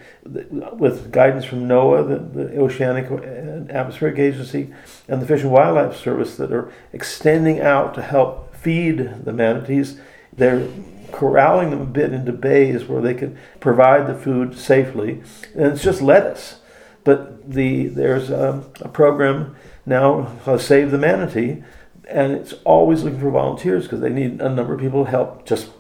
with 0.78 1.12
guidance 1.12 1.44
from 1.44 1.68
NOAA, 1.68 2.08
the, 2.08 2.44
the 2.44 2.60
Oceanic 2.60 3.10
and 3.10 3.72
Atmospheric 3.72 4.20
Agency, 4.20 4.72
and 5.08 5.20
the 5.20 5.26
Fish 5.26 5.42
and 5.42 5.50
Wildlife 5.50 5.98
Service 5.98 6.38
that 6.38 6.52
are 6.52 6.72
extending 6.94 7.60
out 7.60 7.96
to 7.96 8.04
help 8.04 8.56
feed 8.56 9.26
the 9.26 9.34
manatees. 9.34 10.00
They're 10.32 10.68
corralling 11.12 11.72
them 11.72 11.82
a 11.82 11.88
bit 11.88 12.14
into 12.14 12.32
bays 12.34 12.86
where 12.86 13.02
they 13.02 13.16
can 13.16 13.36
provide 13.60 14.06
the 14.06 14.14
food 14.14 14.60
safely, 14.60 15.24
and 15.56 15.74
it's 15.74 15.82
just 15.82 16.00
lettuce. 16.00 16.60
But 17.04 17.52
the 17.52 17.88
there's 17.88 18.30
a, 18.30 18.64
a 18.80 18.90
program 18.90 19.56
now 19.88 20.38
called 20.44 20.62
Save 20.62 20.92
the 20.92 21.00
Manatee, 21.00 21.64
and 22.08 22.34
it's 22.34 22.54
always 22.64 23.02
looking 23.02 23.20
for 23.20 23.32
volunteers 23.32 23.86
because 23.86 24.02
they 24.02 24.12
need 24.12 24.40
a 24.40 24.50
number 24.50 24.76
of 24.76 24.80
people 24.80 25.06
to 25.06 25.10
help 25.10 25.48
just 25.48 25.72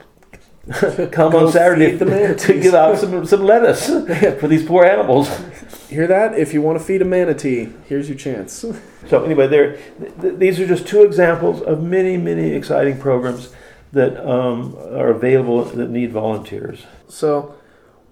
come 1.12 1.36
on 1.36 1.52
Saturday 1.52 1.98
to 1.98 2.54
give 2.54 2.74
out 2.74 2.98
some 2.98 3.26
some 3.26 3.44
lettuce 3.44 3.88
for 4.40 4.48
these 4.48 4.66
poor 4.66 4.86
animals. 4.86 5.30
Hear 5.90 6.08
that? 6.08 6.40
If 6.40 6.54
you 6.54 6.62
want 6.62 6.80
to 6.80 6.84
feed 6.84 7.02
a 7.02 7.06
manatee, 7.06 7.70
here's 7.86 8.08
your 8.08 8.18
chance. 8.18 8.66
so 9.10 9.24
anyway, 9.26 9.48
there. 9.48 9.78
Th- 10.22 10.36
these 10.36 10.62
are 10.62 10.68
just 10.68 10.88
two 10.88 11.04
examples 11.04 11.62
of 11.62 11.84
many, 11.84 12.16
many 12.16 12.52
exciting 12.52 12.98
programs 12.98 13.54
that 13.92 14.18
um, 14.26 14.78
are 14.78 15.10
available 15.10 15.66
that 15.66 15.90
need 15.90 16.14
volunteers. 16.14 16.86
So, 17.10 17.56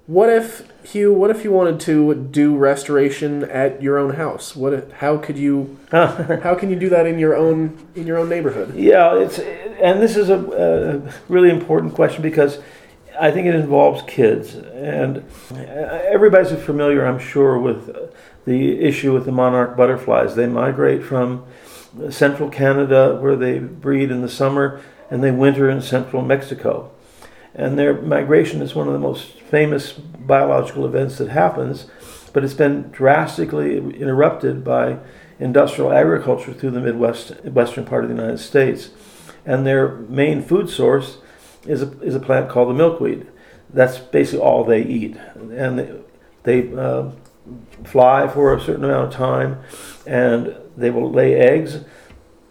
what 0.07 0.29
if 0.29 0.67
Hugh? 0.83 1.13
What 1.13 1.29
if 1.29 1.43
you 1.43 1.51
wanted 1.51 1.79
to 1.81 2.15
do 2.15 2.55
restoration 2.55 3.43
at 3.43 3.81
your 3.81 3.97
own 3.97 4.15
house? 4.15 4.55
What? 4.55 4.73
If, 4.73 4.91
how 4.93 5.17
could 5.17 5.37
you? 5.37 5.77
how 5.91 6.55
can 6.55 6.69
you 6.69 6.75
do 6.75 6.89
that 6.89 7.05
in 7.05 7.19
your 7.19 7.35
own 7.35 7.87
in 7.95 8.07
your 8.07 8.17
own 8.17 8.27
neighborhood? 8.27 8.75
Yeah, 8.75 9.15
it's 9.15 9.37
and 9.39 10.01
this 10.01 10.17
is 10.17 10.29
a, 10.29 10.39
a 10.39 11.13
really 11.31 11.49
important 11.49 11.93
question 11.93 12.23
because 12.23 12.59
I 13.19 13.29
think 13.31 13.45
it 13.45 13.55
involves 13.55 14.01
kids, 14.07 14.55
and 14.55 15.23
everybody's 15.51 16.51
familiar, 16.63 17.05
I'm 17.05 17.19
sure, 17.19 17.59
with 17.59 17.95
the 18.45 18.81
issue 18.81 19.13
with 19.13 19.25
the 19.25 19.31
monarch 19.31 19.77
butterflies. 19.77 20.35
They 20.35 20.47
migrate 20.47 21.03
from 21.03 21.45
central 22.09 22.49
Canada, 22.49 23.19
where 23.21 23.35
they 23.35 23.59
breed 23.59 24.09
in 24.09 24.21
the 24.21 24.29
summer, 24.29 24.81
and 25.11 25.23
they 25.23 25.29
winter 25.29 25.69
in 25.69 25.81
central 25.81 26.23
Mexico 26.23 26.89
and 27.53 27.77
their 27.77 28.01
migration 28.01 28.61
is 28.61 28.75
one 28.75 28.87
of 28.87 28.93
the 28.93 28.99
most 28.99 29.39
famous 29.41 29.91
biological 29.91 30.85
events 30.85 31.17
that 31.17 31.29
happens, 31.29 31.87
but 32.33 32.43
it's 32.43 32.53
been 32.53 32.89
drastically 32.91 33.77
interrupted 33.77 34.63
by 34.63 34.99
industrial 35.39 35.91
agriculture 35.91 36.53
through 36.53 36.71
the 36.71 36.79
Midwest, 36.79 37.43
western 37.43 37.85
part 37.85 38.03
of 38.03 38.09
the 38.09 38.15
United 38.15 38.37
States. 38.37 38.91
And 39.45 39.65
their 39.65 39.89
main 39.89 40.41
food 40.41 40.69
source 40.69 41.17
is 41.65 41.81
a, 41.81 41.99
is 42.01 42.15
a 42.15 42.19
plant 42.19 42.49
called 42.49 42.69
the 42.69 42.73
milkweed. 42.73 43.27
That's 43.73 43.97
basically 43.97 44.39
all 44.39 44.63
they 44.63 44.83
eat. 44.83 45.17
And 45.35 45.79
they, 45.79 46.01
they 46.43 46.75
uh, 46.75 47.11
fly 47.83 48.27
for 48.27 48.53
a 48.53 48.61
certain 48.61 48.85
amount 48.85 49.11
of 49.11 49.13
time 49.13 49.61
and 50.05 50.55
they 50.77 50.91
will 50.91 51.11
lay 51.11 51.35
eggs. 51.35 51.79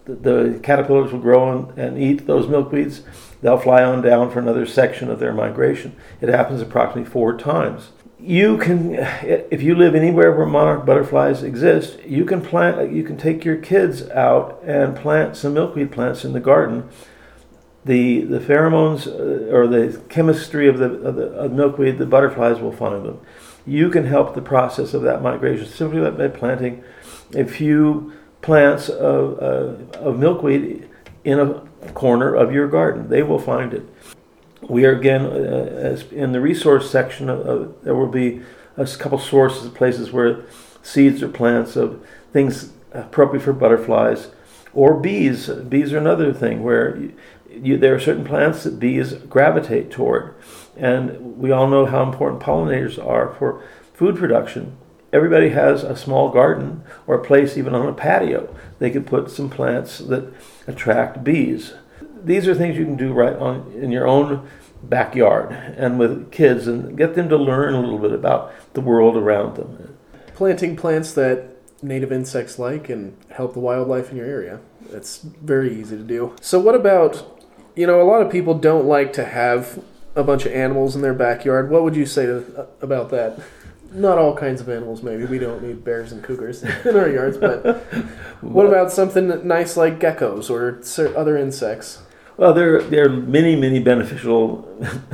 The, 0.04 0.14
the 0.14 0.60
caterpillars 0.62 1.12
will 1.12 1.20
grow 1.20 1.52
and, 1.52 1.78
and 1.78 1.98
eat 1.98 2.26
those 2.26 2.46
milkweeds 2.46 3.02
they'll 3.40 3.58
fly 3.58 3.82
on 3.82 4.02
down 4.02 4.30
for 4.30 4.38
another 4.38 4.66
section 4.66 5.10
of 5.10 5.18
their 5.18 5.32
migration. 5.32 5.96
It 6.20 6.28
happens 6.28 6.60
approximately 6.60 7.10
four 7.10 7.36
times. 7.36 7.90
You 8.18 8.58
can, 8.58 8.96
if 9.50 9.62
you 9.62 9.74
live 9.74 9.94
anywhere 9.94 10.32
where 10.32 10.46
monarch 10.46 10.84
butterflies 10.84 11.42
exist, 11.42 11.98
you 12.04 12.26
can 12.26 12.42
plant. 12.42 12.92
You 12.92 13.02
can 13.02 13.16
take 13.16 13.46
your 13.46 13.56
kids 13.56 14.08
out 14.10 14.60
and 14.62 14.94
plant 14.94 15.36
some 15.36 15.54
milkweed 15.54 15.90
plants 15.90 16.24
in 16.24 16.34
the 16.34 16.40
garden. 16.40 16.88
The 17.82 18.20
the 18.24 18.38
pheromones 18.38 19.06
uh, 19.06 19.50
or 19.50 19.66
the 19.66 20.02
chemistry 20.10 20.68
of 20.68 20.78
the, 20.78 20.92
of 21.00 21.16
the 21.16 21.32
of 21.32 21.52
milkweed, 21.52 21.96
the 21.96 22.04
butterflies 22.04 22.60
will 22.60 22.72
find 22.72 23.06
them. 23.06 23.20
You 23.66 23.88
can 23.88 24.04
help 24.04 24.34
the 24.34 24.42
process 24.42 24.92
of 24.92 25.00
that 25.02 25.22
migration 25.22 25.66
simply 25.66 26.00
by 26.10 26.28
planting 26.28 26.84
a 27.34 27.44
few 27.44 28.12
plants 28.42 28.88
of, 28.88 29.38
uh, 29.38 29.98
of 29.98 30.18
milkweed 30.18 30.88
in 31.24 31.38
a 31.38 31.62
corner 31.94 32.34
of 32.34 32.52
your 32.52 32.68
garden. 32.68 33.08
They 33.08 33.22
will 33.22 33.38
find 33.38 33.74
it. 33.74 33.82
We 34.62 34.84
are 34.84 34.96
again, 34.96 35.26
uh, 35.26 35.30
as 35.30 36.04
in 36.12 36.32
the 36.32 36.40
resource 36.40 36.90
section, 36.90 37.28
of, 37.28 37.40
of, 37.40 37.82
there 37.82 37.94
will 37.94 38.08
be 38.08 38.42
a 38.76 38.86
couple 38.86 39.18
sources 39.18 39.66
of 39.66 39.74
places 39.74 40.12
where 40.12 40.44
seeds 40.82 41.22
or 41.22 41.28
plants 41.28 41.76
of 41.76 42.04
things 42.32 42.72
appropriate 42.92 43.42
for 43.42 43.52
butterflies 43.52 44.28
or 44.74 44.94
bees. 44.94 45.48
Bees 45.48 45.92
are 45.92 45.98
another 45.98 46.32
thing 46.32 46.62
where 46.62 46.96
you, 46.96 47.14
you, 47.50 47.78
there 47.78 47.94
are 47.94 48.00
certain 48.00 48.24
plants 48.24 48.64
that 48.64 48.78
bees 48.78 49.14
gravitate 49.14 49.90
toward. 49.90 50.34
And 50.76 51.38
we 51.38 51.50
all 51.50 51.68
know 51.68 51.86
how 51.86 52.02
important 52.02 52.42
pollinators 52.42 53.04
are 53.04 53.34
for 53.34 53.62
food 53.94 54.16
production. 54.16 54.76
everybody 55.12 55.50
has 55.50 55.82
a 55.82 55.96
small 55.96 56.30
garden 56.30 56.82
or 57.06 57.16
a 57.16 57.24
place 57.24 57.56
even 57.56 57.74
on 57.74 57.88
a 57.88 57.92
patio. 57.92 58.54
They 58.78 58.90
could 58.90 59.06
put 59.06 59.30
some 59.30 59.50
plants 59.50 59.98
that 59.98 60.32
attract 60.70 61.22
bees. 61.24 61.74
These 62.22 62.48
are 62.48 62.54
things 62.54 62.76
you 62.76 62.84
can 62.84 62.96
do 62.96 63.12
right 63.12 63.36
on 63.36 63.72
in 63.72 63.90
your 63.90 64.06
own 64.06 64.48
backyard 64.82 65.52
and 65.52 65.98
with 65.98 66.30
kids 66.30 66.66
and 66.66 66.96
get 66.96 67.14
them 67.14 67.28
to 67.28 67.36
learn 67.36 67.74
a 67.74 67.80
little 67.80 67.98
bit 67.98 68.12
about 68.12 68.52
the 68.74 68.80
world 68.80 69.16
around 69.16 69.56
them. 69.56 69.96
Planting 70.34 70.76
plants 70.76 71.12
that 71.14 71.48
native 71.82 72.12
insects 72.12 72.58
like 72.58 72.88
and 72.88 73.16
help 73.30 73.52
the 73.52 73.60
wildlife 73.60 74.10
in 74.10 74.16
your 74.16 74.26
area. 74.26 74.60
It's 74.90 75.18
very 75.18 75.78
easy 75.78 75.96
to 75.96 76.02
do. 76.02 76.34
So, 76.40 76.58
what 76.58 76.74
about, 76.74 77.40
you 77.76 77.86
know, 77.86 78.00
a 78.00 78.04
lot 78.04 78.22
of 78.22 78.30
people 78.30 78.54
don't 78.54 78.86
like 78.86 79.12
to 79.14 79.24
have 79.24 79.82
a 80.14 80.24
bunch 80.24 80.44
of 80.44 80.52
animals 80.52 80.96
in 80.96 81.02
their 81.02 81.14
backyard. 81.14 81.70
What 81.70 81.82
would 81.82 81.96
you 81.96 82.06
say 82.06 82.26
to, 82.26 82.44
uh, 82.56 82.66
about 82.80 83.10
that? 83.10 83.38
Not 83.92 84.18
all 84.18 84.36
kinds 84.36 84.60
of 84.60 84.68
animals, 84.68 85.02
maybe. 85.02 85.24
We 85.24 85.38
don't 85.38 85.62
need 85.62 85.84
bears 85.84 86.12
and 86.12 86.22
cougars 86.22 86.62
in 86.84 86.96
our 86.96 87.08
yards, 87.08 87.36
but 87.38 87.82
what 88.40 88.66
about 88.66 88.92
something 88.92 89.46
nice 89.46 89.76
like 89.76 89.98
geckos 89.98 90.50
or 90.50 91.16
other 91.16 91.36
insects? 91.36 92.02
Well, 92.36 92.54
there, 92.54 92.80
there 92.80 93.06
are 93.06 93.10
many, 93.10 93.54
many 93.56 93.80
beneficial 93.80 94.66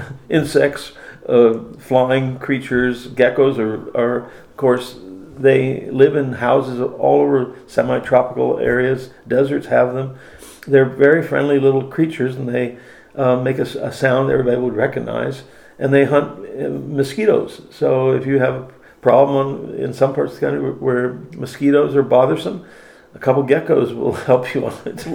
insects, 0.29 0.93
uh, 1.29 1.59
flying 1.79 2.39
creatures. 2.39 3.09
Geckos 3.09 3.59
are, 3.59 3.97
are, 3.97 4.27
of 4.27 4.57
course, 4.57 4.97
they 5.37 5.91
live 5.91 6.17
in 6.17 6.35
houses 6.35 6.81
all 6.81 7.21
over 7.21 7.57
semi 7.67 7.99
tropical 8.01 8.59
areas. 8.59 9.11
Deserts 9.27 9.67
have 9.67 9.95
them. 9.95 10.19
They're 10.67 10.85
very 10.85 11.23
friendly 11.23 11.59
little 11.59 11.85
creatures 11.85 12.37
and 12.37 12.49
they 12.49 12.79
uh, 13.15 13.37
make 13.37 13.59
a, 13.59 13.63
a, 13.63 13.93
sound 13.93 14.31
everybody 14.31 14.59
would 14.59 14.75
recognize. 14.75 15.43
And 15.79 15.93
they 15.93 16.05
hunt 16.05 16.39
uh, 16.39 16.69
mosquitoes. 16.71 17.63
So 17.71 18.13
if 18.13 18.27
you 18.27 18.39
have 18.39 18.55
a 18.55 18.69
problem 19.03 19.75
in 19.75 19.93
some 19.93 20.15
parts 20.15 20.35
of 20.35 20.41
the 20.41 20.47
country 20.47 20.71
where 20.71 21.15
mosquitoes 21.35 21.95
are 21.95 22.03
bothersome, 22.03 22.65
a 23.15 23.19
couple 23.19 23.43
geckos 23.45 23.95
will 23.95 24.13
help 24.31 24.55
you 24.55 24.67
on 24.67 24.75
it. 24.85 25.07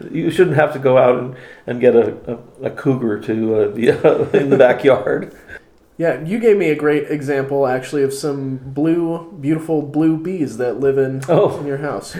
You 0.12 0.30
shouldn't 0.30 0.56
have 0.56 0.72
to 0.72 0.78
go 0.78 0.98
out 0.98 1.18
and, 1.18 1.36
and 1.66 1.80
get 1.80 1.94
a, 1.94 2.16
a, 2.62 2.66
a 2.66 2.70
cougar 2.70 3.20
to 3.20 3.54
uh, 3.54 3.68
be 3.68 3.88
in 4.38 4.50
the 4.50 4.56
backyard. 4.58 5.34
Yeah, 5.98 6.22
you 6.22 6.38
gave 6.38 6.58
me 6.58 6.68
a 6.70 6.74
great 6.74 7.10
example 7.10 7.66
actually 7.66 8.02
of 8.02 8.12
some 8.12 8.58
blue, 8.58 9.32
beautiful 9.40 9.80
blue 9.80 10.18
bees 10.18 10.58
that 10.58 10.78
live 10.78 10.98
in, 10.98 11.22
oh. 11.28 11.58
in 11.60 11.66
your 11.66 11.78
house. 11.78 12.14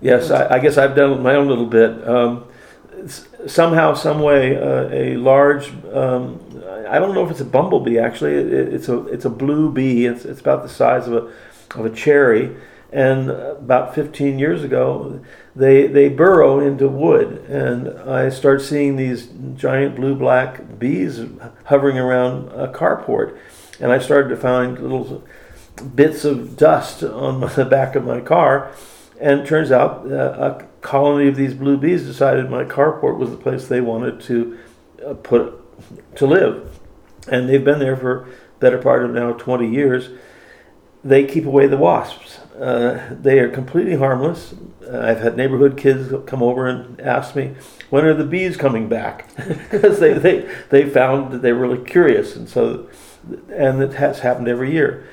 Yes, 0.00 0.30
I, 0.30 0.56
I, 0.56 0.58
guess 0.58 0.76
I've 0.76 0.94
done 0.94 1.22
my 1.22 1.34
own 1.34 1.48
little 1.48 1.66
bit. 1.66 2.06
Um, 2.06 2.44
somehow, 3.46 3.94
some 3.94 4.20
way, 4.20 4.56
uh, 4.56 4.88
a 4.90 5.16
large. 5.16 5.72
Um, 5.92 6.40
I 6.88 6.98
don't 6.98 7.14
know 7.14 7.24
if 7.24 7.30
it's 7.30 7.40
a 7.40 7.44
bumblebee. 7.44 7.98
Actually, 7.98 8.34
it, 8.34 8.74
it's 8.74 8.88
a 8.88 9.06
it's 9.06 9.24
a 9.24 9.30
blue 9.30 9.70
bee. 9.72 10.06
It's 10.06 10.24
it's 10.24 10.40
about 10.40 10.62
the 10.62 10.68
size 10.68 11.06
of 11.06 11.14
a 11.14 11.32
of 11.78 11.86
a 11.86 11.90
cherry, 11.90 12.56
and 12.90 13.30
about 13.30 13.94
15 13.94 14.38
years 14.38 14.64
ago, 14.64 15.20
they 15.54 15.86
they 15.86 16.08
burrow 16.08 16.60
into 16.60 16.88
wood, 16.88 17.44
and 17.48 17.88
I 18.08 18.30
start 18.30 18.62
seeing 18.62 18.96
these 18.96 19.28
giant 19.54 19.96
blue 19.96 20.14
black 20.14 20.78
bees 20.78 21.20
hovering 21.64 21.98
around 21.98 22.48
a 22.48 22.68
carport, 22.68 23.36
and 23.80 23.92
I 23.92 23.98
started 23.98 24.30
to 24.30 24.36
find 24.36 24.78
little 24.78 25.22
bits 25.94 26.24
of 26.24 26.56
dust 26.56 27.02
on 27.02 27.40
the 27.56 27.66
back 27.66 27.94
of 27.94 28.04
my 28.04 28.20
car, 28.20 28.72
and 29.20 29.46
turns 29.46 29.70
out 29.70 30.10
uh, 30.10 30.60
a 30.60 30.64
colony 30.80 31.28
of 31.28 31.36
these 31.36 31.54
blue 31.54 31.76
bees 31.76 32.04
decided 32.04 32.48
my 32.48 32.64
carport 32.64 33.18
was 33.18 33.30
the 33.30 33.36
place 33.36 33.68
they 33.68 33.80
wanted 33.80 34.20
to 34.22 34.58
uh, 35.06 35.14
put 35.14 35.54
to 36.16 36.26
live, 36.26 36.77
and 37.30 37.48
they've 37.48 37.64
been 37.64 37.78
there 37.78 37.96
for 37.96 38.28
better 38.60 38.78
part 38.78 39.04
of 39.04 39.10
now 39.10 39.32
20 39.32 39.68
years. 39.68 40.10
They 41.04 41.24
keep 41.24 41.46
away 41.46 41.66
the 41.66 41.76
wasps 41.76 42.40
uh, 42.60 43.00
they 43.10 43.38
are 43.38 43.48
completely 43.48 43.96
harmless. 43.96 44.54
Uh, 44.86 44.98
I've 44.98 45.20
had 45.20 45.36
neighborhood 45.36 45.76
kids 45.76 46.12
come 46.26 46.42
over 46.42 46.66
and 46.66 47.00
ask 47.00 47.36
me, 47.36 47.54
when 47.90 48.04
are 48.04 48.14
the 48.14 48.24
bees 48.24 48.56
coming 48.56 48.88
back? 48.88 49.28
Because 49.70 50.00
they, 50.00 50.14
they, 50.14 50.48
they 50.70 50.88
found 50.88 51.32
that 51.32 51.42
they 51.42 51.52
were 51.52 51.60
really 51.60 51.84
curious. 51.84 52.34
And 52.34 52.48
so, 52.48 52.88
and 53.50 53.82
it 53.82 53.94
has 53.94 54.20
happened 54.20 54.48
every 54.48 54.72
year. 54.72 55.06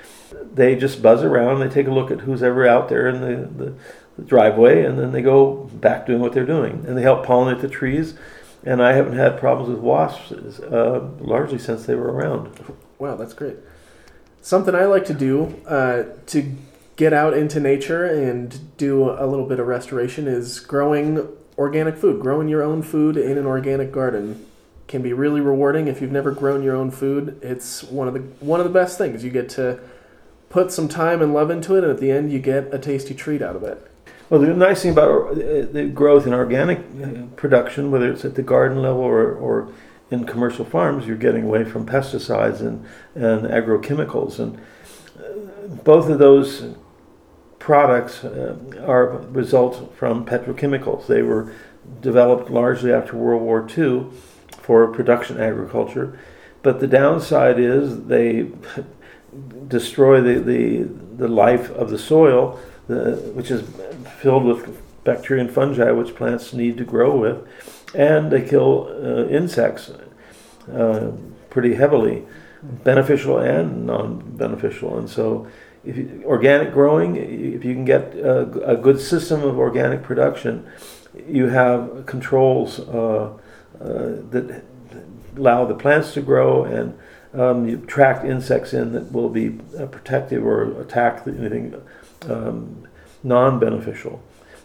They 0.53 0.75
just 0.75 1.01
buzz 1.01 1.23
around, 1.23 1.59
they 1.59 1.69
take 1.69 1.87
a 1.87 1.91
look 1.91 2.09
at 2.09 2.21
who's 2.21 2.41
ever 2.41 2.65
out 2.65 2.89
there 2.89 3.07
in 3.07 3.21
the, 3.21 3.65
the, 3.65 3.73
the 4.17 4.23
driveway, 4.23 4.83
and 4.83 4.97
then 4.97 5.11
they 5.11 5.21
go 5.21 5.69
back 5.73 6.05
doing 6.05 6.21
what 6.21 6.33
they're 6.33 6.45
doing. 6.45 6.83
And 6.87 6.97
they 6.97 7.01
help 7.01 7.25
pollinate 7.25 7.61
the 7.61 7.67
trees. 7.67 8.15
And 8.65 8.81
I 8.81 8.93
haven't 8.93 9.15
had 9.15 9.39
problems 9.39 9.69
with 9.69 9.79
wasps 9.79 10.59
uh, 10.59 11.07
largely 11.19 11.59
since 11.59 11.85
they 11.85 11.95
were 11.95 12.11
around. 12.11 12.49
Wow, 12.97 13.15
that's 13.15 13.33
great. 13.33 13.57
Something 14.41 14.73
I 14.73 14.85
like 14.85 15.05
to 15.05 15.13
do 15.13 15.61
uh, 15.67 16.03
to 16.27 16.55
get 16.95 17.13
out 17.13 17.35
into 17.35 17.59
nature 17.59 18.05
and 18.05 18.75
do 18.77 19.09
a 19.09 19.25
little 19.27 19.45
bit 19.45 19.59
of 19.59 19.67
restoration 19.67 20.27
is 20.27 20.59
growing 20.59 21.27
organic 21.57 21.97
food. 21.97 22.21
Growing 22.21 22.47
your 22.47 22.63
own 22.63 22.81
food 22.81 23.17
in 23.17 23.37
an 23.37 23.45
organic 23.45 23.91
garden 23.91 24.45
can 24.87 25.01
be 25.01 25.13
really 25.13 25.41
rewarding. 25.41 25.87
If 25.87 26.01
you've 26.01 26.11
never 26.11 26.31
grown 26.31 26.63
your 26.63 26.75
own 26.75 26.91
food, 26.91 27.39
it's 27.41 27.83
one 27.83 28.07
of 28.07 28.13
the 28.13 28.21
one 28.43 28.59
of 28.59 28.65
the 28.65 28.73
best 28.73 28.97
things. 28.97 29.23
You 29.23 29.29
get 29.29 29.49
to 29.49 29.79
put 30.49 30.71
some 30.71 30.87
time 30.87 31.21
and 31.21 31.33
love 31.33 31.49
into 31.49 31.75
it, 31.75 31.83
and 31.83 31.91
at 31.91 31.99
the 31.99 32.11
end, 32.11 32.31
you 32.31 32.39
get 32.39 32.73
a 32.73 32.79
tasty 32.79 33.13
treat 33.13 33.41
out 33.41 33.55
of 33.55 33.63
it. 33.63 33.91
Well, 34.29 34.39
the 34.39 34.47
nice 34.47 34.81
thing 34.81 34.91
about 34.91 35.33
uh, 35.33 35.35
the 35.71 35.91
growth 35.93 36.25
in 36.25 36.33
organic 36.33 36.79
uh, 36.79 37.25
production, 37.35 37.91
whether 37.91 38.11
it's 38.11 38.25
at 38.25 38.33
the 38.33 38.41
garden 38.41 38.81
level 38.81 39.01
or, 39.01 39.31
or 39.31 39.71
in 40.09 40.25
commercial 40.25 40.65
farms, 40.65 41.05
you're 41.05 41.15
getting 41.15 41.43
away 41.43 41.63
from 41.63 41.85
pesticides 41.85 42.59
and, 42.59 42.83
and 43.13 43.45
agrochemicals. 43.47 44.39
And 44.39 44.57
uh, 45.19 45.67
both 45.83 46.09
of 46.09 46.17
those 46.17 46.75
products 47.59 48.23
uh, 48.23 48.57
are 48.83 49.17
result 49.29 49.95
from 49.95 50.25
petrochemicals. 50.25 51.05
They 51.05 51.21
were 51.21 51.53
developed 52.01 52.49
largely 52.49 52.91
after 52.91 53.15
World 53.15 53.43
War 53.43 53.67
II 53.77 54.07
for 54.59 54.87
production 54.87 55.39
agriculture, 55.39 56.19
but 56.63 56.79
the 56.79 56.87
downside 56.87 57.59
is 57.59 58.05
they 58.05 58.49
destroy 59.67 60.19
the, 60.19 60.39
the, 60.39 60.83
the 61.17 61.27
life 61.27 61.69
of 61.71 61.91
the 61.91 61.99
soil, 61.99 62.59
the, 62.87 63.17
which 63.35 63.51
is 63.51 63.63
filled 64.17 64.45
with 64.45 64.81
bacteria 65.03 65.43
and 65.43 65.51
fungi, 65.51 65.91
which 65.91 66.15
plants 66.15 66.53
need 66.53 66.77
to 66.77 66.83
grow 66.83 67.15
with, 67.15 67.47
and 67.93 68.31
they 68.31 68.41
kill 68.41 68.87
uh, 68.89 69.27
insects 69.27 69.91
uh, 70.71 71.11
pretty 71.49 71.75
heavily, 71.75 72.25
beneficial 72.63 73.37
and 73.37 73.85
non 73.85 74.19
beneficial. 74.37 74.97
And 74.97 75.09
so 75.09 75.47
if 75.85 75.97
you, 75.97 76.23
organic 76.25 76.73
growing, 76.73 77.15
if 77.15 77.63
you 77.63 77.73
can 77.73 77.85
get 77.85 78.15
a, 78.15 78.71
a, 78.71 78.75
good 78.75 78.99
system 78.99 79.43
of 79.43 79.59
organic 79.59 80.01
production, 80.01 80.67
you 81.27 81.47
have 81.47 82.05
controls 82.07 82.79
uh, 82.79 83.37
uh, 83.79 83.87
that 84.31 84.63
allow 85.37 85.65
the 85.65 85.75
plants 85.75 86.13
to 86.13 86.21
grow 86.21 86.63
and 86.63 86.97
um, 87.33 87.67
you 87.67 87.77
attract 87.77 88.25
insects 88.25 88.73
in 88.73 88.93
that 88.93 89.11
will 89.11 89.29
be 89.29 89.59
uh, 89.77 89.85
protective 89.85 90.45
or 90.45 90.81
attack 90.81 91.27
anything 91.27 91.75
um, 92.29 92.87
non-beneficial. 93.25 94.21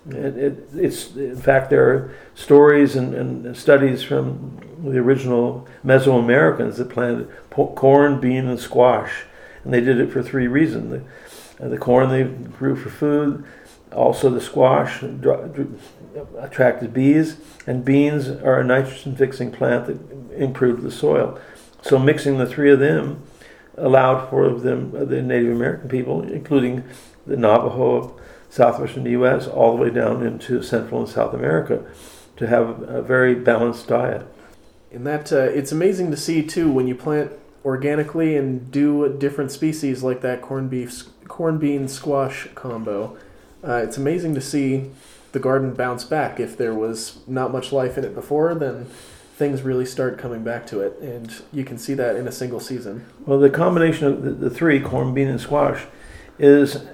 It, 0.09 0.37
it, 0.37 0.68
it's 0.75 1.14
in 1.14 1.37
fact 1.37 1.70
there 1.70 1.90
are 1.90 2.14
stories 2.35 2.96
and, 2.96 3.14
and, 3.14 3.57
studies 3.57 4.03
from 4.03 4.59
the 4.83 4.99
original 4.99 5.68
Mesoamericans 5.85 6.77
that 6.77 6.88
planted 6.88 7.29
corn, 7.51 8.18
bean, 8.18 8.46
and 8.46 8.59
squash 8.59 9.25
and 9.64 9.73
they 9.73 9.81
did 9.81 10.01
it 10.01 10.12
for 10.12 10.23
three 10.23 10.46
reasons. 10.46 11.03
The, 11.59 11.68
the 11.68 11.79
corn 11.79 12.11
they 12.11 12.25
grew 12.25 12.77
for 12.77 12.90
food, 12.90 13.44
also 13.92 14.31
the 14.31 14.40
squash 14.40 15.03
attracted 16.38 16.94
bees, 16.94 17.37
and 17.66 17.85
beans 17.85 18.29
are 18.29 18.61
a 18.61 18.64
nitrogen 18.64 19.16
fixing 19.16 19.53
plant 19.53 19.87
that 19.87 19.99
improved 20.37 20.83
the 20.83 20.90
soil. 20.90 21.38
So 21.83 21.99
mixing 21.99 22.38
the 22.38 22.46
three 22.46 22.70
of 22.70 22.79
them 22.79 23.23
allowed 23.77 24.29
for 24.29 24.51
them, 24.51 24.92
the 24.92 25.23
Native 25.23 25.55
American 25.55 25.88
people, 25.88 26.23
including 26.23 26.85
the 27.27 27.37
Navajo 27.37 28.18
southwestern 28.50 29.06
U.S., 29.06 29.46
all 29.46 29.76
the 29.76 29.82
way 29.82 29.90
down 29.90 30.26
into 30.26 30.62
Central 30.62 31.00
and 31.00 31.08
South 31.08 31.32
America, 31.32 31.84
to 32.36 32.46
have 32.46 32.82
a 32.82 33.00
very 33.00 33.34
balanced 33.34 33.88
diet. 33.88 34.26
And 34.92 35.06
that 35.06 35.32
uh, 35.32 35.38
it's 35.38 35.72
amazing 35.72 36.10
to 36.10 36.16
see 36.16 36.42
too 36.42 36.70
when 36.70 36.86
you 36.88 36.94
plant 36.94 37.32
organically 37.64 38.36
and 38.36 38.70
do 38.70 39.16
different 39.18 39.52
species 39.52 40.02
like 40.02 40.20
that 40.22 40.42
corn 40.42 40.68
beef 40.68 41.04
corn 41.28 41.58
bean 41.58 41.86
squash 41.86 42.48
combo. 42.54 43.16
Uh, 43.62 43.74
it's 43.74 43.96
amazing 43.96 44.34
to 44.34 44.40
see 44.40 44.90
the 45.32 45.38
garden 45.38 45.74
bounce 45.74 46.02
back. 46.02 46.40
If 46.40 46.56
there 46.56 46.74
was 46.74 47.20
not 47.26 47.52
much 47.52 47.72
life 47.72 47.96
in 47.96 48.04
it 48.04 48.14
before, 48.14 48.54
then 48.54 48.86
things 49.36 49.62
really 49.62 49.86
start 49.86 50.18
coming 50.18 50.42
back 50.42 50.66
to 50.66 50.80
it, 50.80 50.98
and 51.00 51.32
you 51.52 51.64
can 51.64 51.78
see 51.78 51.94
that 51.94 52.16
in 52.16 52.28
a 52.28 52.32
single 52.32 52.60
season. 52.60 53.06
Well, 53.24 53.38
the 53.38 53.48
combination 53.48 54.06
of 54.06 54.22
the, 54.22 54.32
the 54.32 54.50
three 54.50 54.80
corn, 54.80 55.14
bean, 55.14 55.28
and 55.28 55.40
squash 55.40 55.84
is 56.38 56.84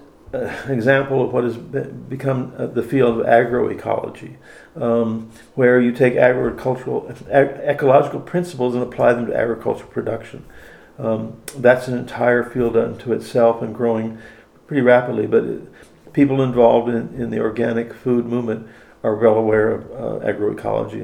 an 0.45 0.73
example 0.73 1.25
of 1.25 1.33
what 1.33 1.45
has 1.45 1.57
become 1.57 2.53
uh, 2.57 2.67
the 2.67 2.83
field 2.83 3.21
of 3.21 3.27
agroecology, 3.27 4.37
um, 4.77 5.31
where 5.55 5.81
you 5.81 5.93
take 5.93 6.17
agricultural, 6.17 7.13
ag- 7.31 7.61
ecological 7.65 8.21
principles 8.21 8.75
and 8.75 8.83
apply 8.83 9.13
them 9.13 9.27
to 9.27 9.37
agricultural 9.37 9.91
production. 9.91 10.45
Um, 10.99 11.41
that's 11.57 11.89
an 11.89 11.99
entire 11.99 12.43
field 12.43 12.77
unto 12.77 13.13
itself 13.13 13.63
and 13.63 13.75
growing 13.75 14.19
pretty 14.67 14.83
rapidly. 14.83 15.27
But 15.27 15.45
it, 15.45 16.13
people 16.13 16.43
involved 16.43 16.89
in, 16.89 17.15
in 17.21 17.31
the 17.31 17.41
organic 17.41 17.93
food 17.93 18.27
movement 18.27 18.67
are 19.03 19.15
well 19.15 19.35
aware 19.35 19.71
of 19.71 19.85
uh, 19.93 20.27
agroecology. 20.27 21.03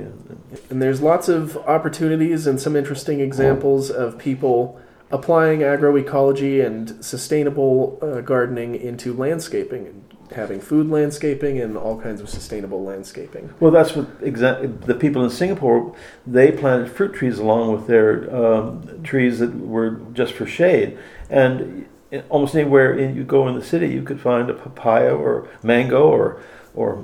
And 0.71 0.83
there's 0.83 1.01
lots 1.03 1.29
of 1.29 1.57
opportunities 1.59 2.47
and 2.47 2.61
some 2.61 2.75
interesting 2.75 3.21
examples 3.21 3.91
of 3.91 4.19
people 4.19 4.81
applying 5.13 5.61
agroecology 5.61 6.65
and 6.65 7.05
sustainable 7.05 7.99
uh, 8.03 8.21
gardening 8.23 8.75
into 8.75 9.13
landscaping 9.13 9.87
and 9.87 10.03
having 10.33 10.59
food 10.61 10.89
landscaping 10.89 11.61
and 11.61 11.77
all 11.77 12.01
kinds 12.01 12.21
of 12.21 12.29
sustainable 12.29 12.83
landscaping. 12.83 13.53
Well, 13.61 13.71
that's 13.71 13.95
what 13.95 14.21
exa- 14.23 14.85
the 14.87 14.95
people 14.95 15.23
in 15.23 15.31
Singapore 15.31 15.95
they 16.27 16.51
planted 16.51 16.91
fruit 16.91 17.13
trees 17.15 17.39
along 17.39 17.73
with 17.73 17.87
their 17.87 18.35
um, 18.35 19.03
trees 19.03 19.39
that 19.41 19.55
were 19.55 20.01
just 20.15 20.33
for 20.33 20.47
shade, 20.47 20.99
and 21.29 21.87
almost 22.31 22.55
anywhere 22.55 22.95
in, 22.95 23.15
you 23.15 23.25
go 23.25 23.47
in 23.49 23.55
the 23.55 23.65
city, 23.65 23.89
you 23.89 24.03
could 24.03 24.21
find 24.21 24.49
a 24.51 24.55
papaya 24.55 25.15
or 25.15 25.49
mango 25.63 26.09
or 26.09 26.43
or 26.75 26.97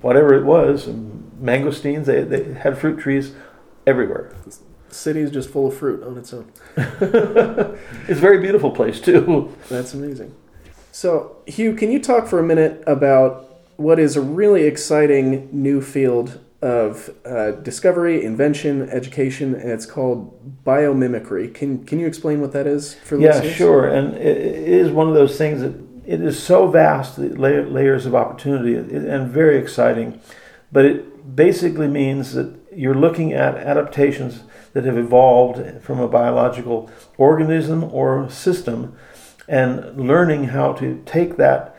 whatever 0.00 0.34
it 0.34 0.44
was, 0.44 0.86
mangosteens. 0.86 2.06
They 2.06 2.22
they 2.22 2.54
had 2.54 2.78
fruit 2.78 2.98
trees 2.98 3.34
everywhere. 3.86 4.32
City 4.96 5.20
is 5.20 5.30
just 5.30 5.50
full 5.50 5.68
of 5.68 5.76
fruit 5.76 6.02
on 6.02 6.18
its 6.18 6.32
own. 6.32 6.50
it's 6.76 8.10
a 8.10 8.14
very 8.14 8.38
beautiful 8.38 8.70
place 8.70 9.00
too. 9.00 9.54
That's 9.68 9.94
amazing. 9.94 10.34
So, 10.92 11.36
Hugh, 11.46 11.74
can 11.74 11.90
you 11.90 12.00
talk 12.00 12.26
for 12.26 12.38
a 12.38 12.42
minute 12.42 12.82
about 12.86 13.46
what 13.76 13.98
is 13.98 14.16
a 14.16 14.20
really 14.20 14.64
exciting 14.64 15.48
new 15.52 15.82
field 15.82 16.40
of 16.62 17.10
uh, 17.24 17.52
discovery, 17.52 18.24
invention, 18.24 18.88
education, 18.88 19.54
and 19.54 19.70
it's 19.70 19.86
called 19.86 20.64
biomimicry. 20.64 21.52
Can 21.54 21.84
can 21.84 22.00
you 22.00 22.06
explain 22.06 22.40
what 22.40 22.52
that 22.52 22.66
is 22.66 22.94
for 22.94 23.18
yeah, 23.18 23.28
listeners? 23.28 23.54
sure. 23.54 23.88
And 23.88 24.14
it 24.16 24.36
is 24.36 24.90
one 24.90 25.08
of 25.08 25.14
those 25.14 25.36
things 25.36 25.60
that 25.60 25.74
it 26.06 26.20
is 26.22 26.42
so 26.42 26.68
vast, 26.68 27.16
the 27.16 27.28
layers 27.28 28.06
of 28.06 28.14
opportunity, 28.14 28.74
and 28.76 29.30
very 29.30 29.58
exciting. 29.58 30.20
But 30.72 30.84
it 30.86 31.36
basically 31.36 31.88
means 31.88 32.34
that 32.34 32.54
you're 32.76 32.94
looking 32.94 33.32
at 33.32 33.56
adaptations 33.56 34.42
that 34.74 34.84
have 34.84 34.98
evolved 34.98 35.82
from 35.82 35.98
a 35.98 36.06
biological 36.06 36.90
organism 37.16 37.82
or 37.84 38.28
system 38.28 38.94
and 39.48 39.96
learning 39.98 40.44
how 40.44 40.72
to 40.74 41.02
take 41.06 41.36
that 41.36 41.74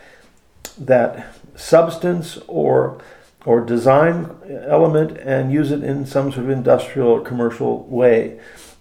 that 0.78 1.36
substance 1.56 2.38
or 2.48 3.02
or 3.46 3.62
design 3.62 4.36
element 4.68 5.18
and 5.20 5.52
use 5.54 5.72
it 5.72 5.84
in 5.84 6.06
some 6.06 6.32
sort 6.32 6.46
of 6.46 6.50
industrial 6.50 7.08
or 7.08 7.22
commercial 7.22 7.84
way. 7.86 8.40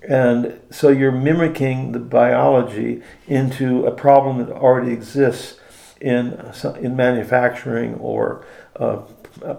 And 0.09 0.61
so 0.71 0.89
you're 0.89 1.13
mimicking 1.13 1.93
the 1.93 1.99
biology 1.99 3.03
into 3.29 3.87
a 3.87 3.91
problem 3.91 4.39
that 4.39 4.51
already 4.51 4.93
exists 4.93 5.61
in 6.01 6.41
in 6.81 6.97
manufacturing 6.97 7.95
or 7.95 8.45
uh, 8.77 8.97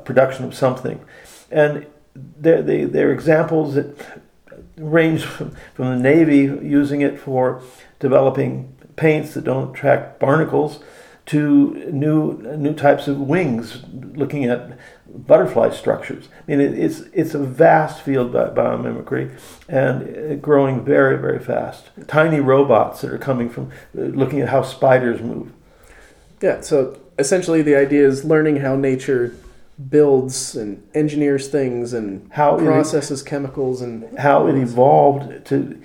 production 0.03 0.45
of 0.45 0.55
something. 0.55 1.03
And 1.51 1.85
there, 2.37 2.61
they, 2.61 2.85
there 2.85 3.09
are 3.09 3.13
examples 3.13 3.75
that 3.75 3.95
range 4.77 5.23
from, 5.25 5.55
the 5.75 5.95
Navy 5.95 6.43
using 6.65 7.01
it 7.01 7.19
for 7.19 7.61
developing 7.99 8.75
paints 8.95 9.33
that 9.33 9.43
don't 9.43 9.75
attract 9.75 10.19
barnacles 10.19 10.83
to 11.27 11.91
new 11.91 12.37
new 12.57 12.73
types 12.73 13.07
of 13.09 13.19
wings, 13.19 13.83
looking 13.91 14.45
at 14.45 14.77
butterfly 15.05 15.69
structures. 15.71 16.29
I 16.47 16.51
mean, 16.51 16.61
it, 16.61 16.79
it's 16.79 17.01
it's 17.11 17.33
a 17.33 17.39
vast 17.39 18.01
field 18.01 18.31
by 18.31 18.45
biomimicry, 18.47 19.37
and 19.67 20.03
uh, 20.03 20.35
growing 20.35 20.85
very 20.85 21.17
very 21.17 21.39
fast. 21.39 21.89
Tiny 22.07 22.39
robots 22.39 23.01
that 23.01 23.11
are 23.11 23.17
coming 23.17 23.49
from 23.49 23.71
uh, 23.97 24.03
looking 24.03 24.39
at 24.39 24.49
how 24.49 24.61
spiders 24.61 25.21
move. 25.21 25.51
Yeah. 26.41 26.61
So 26.61 26.97
essentially, 27.19 27.61
the 27.61 27.75
idea 27.75 28.07
is 28.07 28.23
learning 28.23 28.57
how 28.57 28.77
nature 28.77 29.35
builds 29.89 30.55
and 30.55 30.87
engineers 30.95 31.47
things 31.49 31.93
and 31.93 32.31
how 32.33 32.57
processes 32.57 33.21
it, 33.21 33.25
chemicals 33.25 33.81
and 33.81 34.17
how 34.17 34.47
it 34.47 34.55
evolved 34.55 35.45
to 35.45 35.79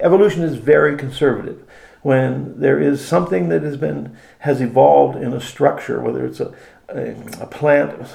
evolution 0.00 0.42
is 0.42 0.56
very 0.56 0.96
conservative 0.96 1.64
when 2.06 2.60
there 2.60 2.80
is 2.80 3.04
something 3.04 3.48
that 3.48 3.64
has 3.64 3.76
been 3.76 4.16
has 4.38 4.60
evolved 4.60 5.16
in 5.16 5.32
a 5.32 5.40
structure, 5.40 6.00
whether 6.00 6.24
it's 6.24 6.38
a, 6.38 6.54
a, 6.88 7.16
a 7.40 7.46
plant 7.48 8.06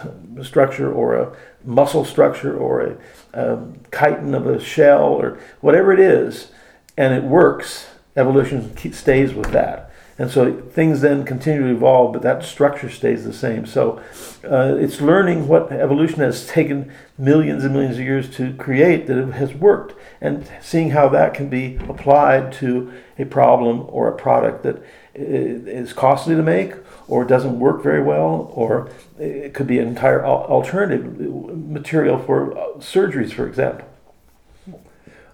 structure 0.43 0.89
or 0.89 1.15
a 1.15 1.35
muscle 1.65 2.05
structure 2.05 2.55
or 2.57 2.81
a, 2.81 2.97
a 3.33 3.61
chitin 3.91 4.33
of 4.33 4.47
a 4.47 4.61
shell 4.61 5.03
or 5.03 5.37
whatever 5.59 5.91
it 5.91 5.99
is, 5.99 6.51
and 6.95 7.13
it 7.13 7.23
works, 7.23 7.87
evolution 8.15 8.73
stays 8.93 9.33
with 9.33 9.51
that. 9.51 9.90
And 10.21 10.29
so 10.29 10.53
things 10.53 11.01
then 11.01 11.25
continue 11.25 11.63
to 11.63 11.73
evolve, 11.73 12.13
but 12.13 12.21
that 12.21 12.43
structure 12.43 12.91
stays 12.91 13.25
the 13.25 13.33
same. 13.33 13.65
So 13.65 13.99
uh, 14.43 14.75
it's 14.79 15.01
learning 15.01 15.47
what 15.47 15.71
evolution 15.71 16.19
has 16.19 16.45
taken 16.45 16.91
millions 17.17 17.63
and 17.63 17.73
millions 17.73 17.97
of 17.97 18.03
years 18.03 18.29
to 18.35 18.53
create 18.53 19.07
that 19.07 19.17
it 19.17 19.31
has 19.31 19.55
worked, 19.55 19.95
and 20.21 20.47
seeing 20.61 20.91
how 20.91 21.09
that 21.09 21.33
can 21.33 21.49
be 21.49 21.77
applied 21.89 22.53
to 22.53 22.93
a 23.17 23.25
problem 23.25 23.87
or 23.89 24.09
a 24.09 24.15
product 24.15 24.61
that 24.61 24.83
is 25.15 25.91
costly 25.91 26.35
to 26.35 26.43
make 26.43 26.75
or 27.07 27.25
doesn't 27.25 27.59
work 27.59 27.81
very 27.81 28.03
well, 28.03 28.51
or 28.53 28.91
it 29.17 29.55
could 29.55 29.65
be 29.65 29.79
an 29.79 29.87
entire 29.87 30.23
alternative 30.23 31.19
material 31.19 32.19
for 32.19 32.55
uh, 32.55 32.65
surgeries, 32.77 33.33
for 33.33 33.47
example. 33.47 33.87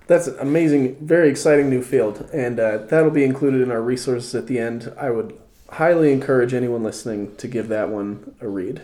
That's 0.08 0.28
an 0.28 0.38
amazing, 0.40 0.96
very 1.02 1.30
exciting 1.30 1.70
new 1.70 1.84
field, 1.84 2.30
and 2.34 2.60
uh, 2.60 2.78
that'll 2.78 3.12
be 3.12 3.26
included 3.26 3.62
in 3.62 3.72
our 3.72 3.82
resources 3.82 4.34
at 4.36 4.48
the 4.48 4.58
end. 4.58 4.94
I 4.98 5.12
would 5.12 5.38
highly 5.70 6.14
encourage 6.14 6.54
anyone 6.54 6.82
listening 6.82 7.36
to 7.36 7.48
give 7.48 7.68
that 7.68 7.90
one 7.90 8.36
a 8.40 8.48
read. 8.48 8.84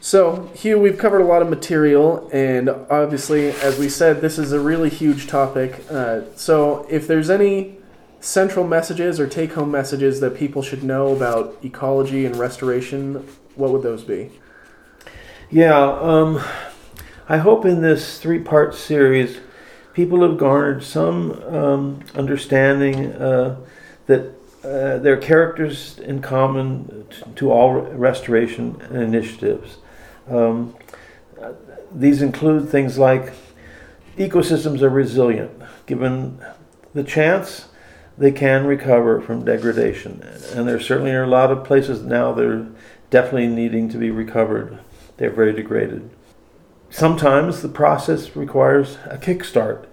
So, 0.00 0.50
Hugh, 0.54 0.78
we've 0.78 0.98
covered 0.98 1.22
a 1.22 1.24
lot 1.24 1.42
of 1.42 1.48
material, 1.48 2.28
and 2.32 2.68
obviously, 2.68 3.50
as 3.50 3.78
we 3.78 3.88
said, 3.88 4.20
this 4.20 4.38
is 4.38 4.52
a 4.52 4.60
really 4.60 4.90
huge 4.90 5.26
topic. 5.26 5.84
Uh, 5.90 6.20
so, 6.36 6.86
if 6.88 7.08
there's 7.08 7.30
any 7.30 7.78
central 8.20 8.66
messages 8.66 9.18
or 9.18 9.26
take 9.26 9.54
home 9.54 9.70
messages 9.70 10.20
that 10.20 10.36
people 10.36 10.62
should 10.62 10.84
know 10.84 11.14
about 11.16 11.56
ecology 11.64 12.26
and 12.26 12.36
restoration, 12.36 13.26
what 13.56 13.72
would 13.72 13.82
those 13.82 14.04
be? 14.04 14.30
Yeah, 15.50 15.80
um, 16.00 16.40
I 17.28 17.38
hope 17.38 17.64
in 17.64 17.80
this 17.80 18.20
three 18.20 18.38
part 18.38 18.74
series 18.74 19.38
people 19.98 20.22
have 20.22 20.38
garnered 20.38 20.80
some 20.80 21.32
um, 21.52 22.00
understanding 22.14 23.12
uh, 23.14 23.58
that 24.06 24.26
uh, 24.62 24.96
there 24.98 25.14
are 25.14 25.16
characters 25.16 25.98
in 25.98 26.22
common 26.22 27.04
to, 27.10 27.24
to 27.34 27.50
all 27.50 27.72
restoration 27.80 28.80
initiatives. 28.92 29.78
Um, 30.28 30.76
these 31.92 32.22
include 32.22 32.68
things 32.68 32.96
like 32.96 33.32
ecosystems 34.16 34.82
are 34.82 34.88
resilient. 34.88 35.50
Given 35.86 36.40
the 36.94 37.02
chance, 37.02 37.66
they 38.16 38.30
can 38.30 38.66
recover 38.66 39.20
from 39.20 39.44
degradation. 39.44 40.22
And 40.54 40.68
there 40.68 40.78
certainly 40.78 41.10
are 41.10 41.24
a 41.24 41.26
lot 41.26 41.50
of 41.50 41.64
places 41.64 42.04
now 42.04 42.32
that 42.34 42.44
are 42.44 42.68
definitely 43.10 43.48
needing 43.48 43.88
to 43.88 43.98
be 43.98 44.12
recovered. 44.12 44.78
They're 45.16 45.30
very 45.30 45.54
degraded. 45.54 46.08
Sometimes 46.88 47.62
the 47.62 47.68
process 47.68 48.36
requires 48.36 48.96
a 49.06 49.18
kickstart. 49.18 49.87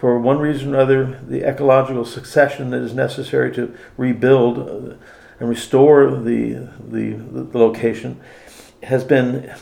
For 0.00 0.18
one 0.18 0.38
reason 0.38 0.74
or 0.74 0.80
other, 0.80 1.20
the 1.28 1.46
ecological 1.46 2.06
succession 2.06 2.70
that 2.70 2.80
is 2.80 2.94
necessary 2.94 3.52
to 3.52 3.76
rebuild 3.98 4.58
uh, 4.58 4.94
and 5.38 5.46
restore 5.46 6.10
the, 6.10 6.70
the, 6.82 7.12
the 7.12 7.58
location 7.58 8.18
has 8.82 9.04
been 9.04 9.52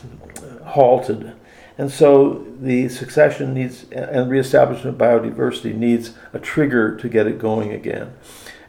halted. 0.67 1.33
And 1.77 1.91
so 1.91 2.47
the 2.57 2.87
succession 2.87 3.53
needs 3.53 3.83
and 3.91 4.31
reestablishment 4.31 4.95
of 4.95 5.01
biodiversity 5.01 5.75
needs 5.75 6.13
a 6.31 6.39
trigger 6.39 6.95
to 6.95 7.09
get 7.09 7.27
it 7.27 7.37
going 7.37 7.73
again. 7.73 8.13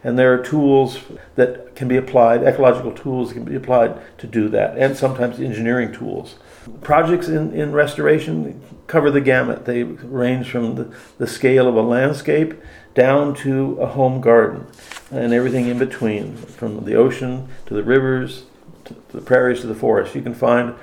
And 0.03 0.19
there 0.19 0.35
are 0.35 0.43
tools 0.43 0.99
that 1.37 1.77
can 1.77 1.87
be 1.87 1.97
applied, 1.97 2.43
ecological 2.43 2.91
tools 2.91 3.33
can 3.33 3.45
be 3.45 3.55
applied 3.55 4.01
to 4.19 4.27
do 4.27 4.49
that, 4.49 4.77
and 4.77 4.97
sometimes 4.97 5.39
engineering 5.39 5.93
tools. 5.93 6.35
Projects 6.83 7.29
in, 7.29 7.53
in 7.53 7.73
restoration 7.73 8.61
cover 8.87 9.11
the 9.11 9.21
gamut. 9.21 9.65
They 9.65 9.83
range 9.85 10.51
from 10.51 10.75
the, 10.75 10.95
the 11.19 11.27
scale 11.27 11.69
of 11.69 11.77
a 11.77 11.83
landscape 11.83 12.55
down 12.95 13.35
to 13.37 13.79
a 13.81 13.87
home 13.87 14.21
garden 14.21 14.67
and 15.11 15.33
everything 15.33 15.67
in 15.67 15.79
between, 15.79 16.37
from 16.37 16.85
the 16.85 16.95
ocean 16.95 17.49
to 17.67 17.75
the 17.75 17.83
rivers 17.83 18.45
to 18.85 19.17
the 19.17 19.21
prairies 19.21 19.61
to 19.61 19.67
the 19.67 19.75
forest. 19.75 20.15
You 20.15 20.23
can 20.23 20.35
find 20.35 20.75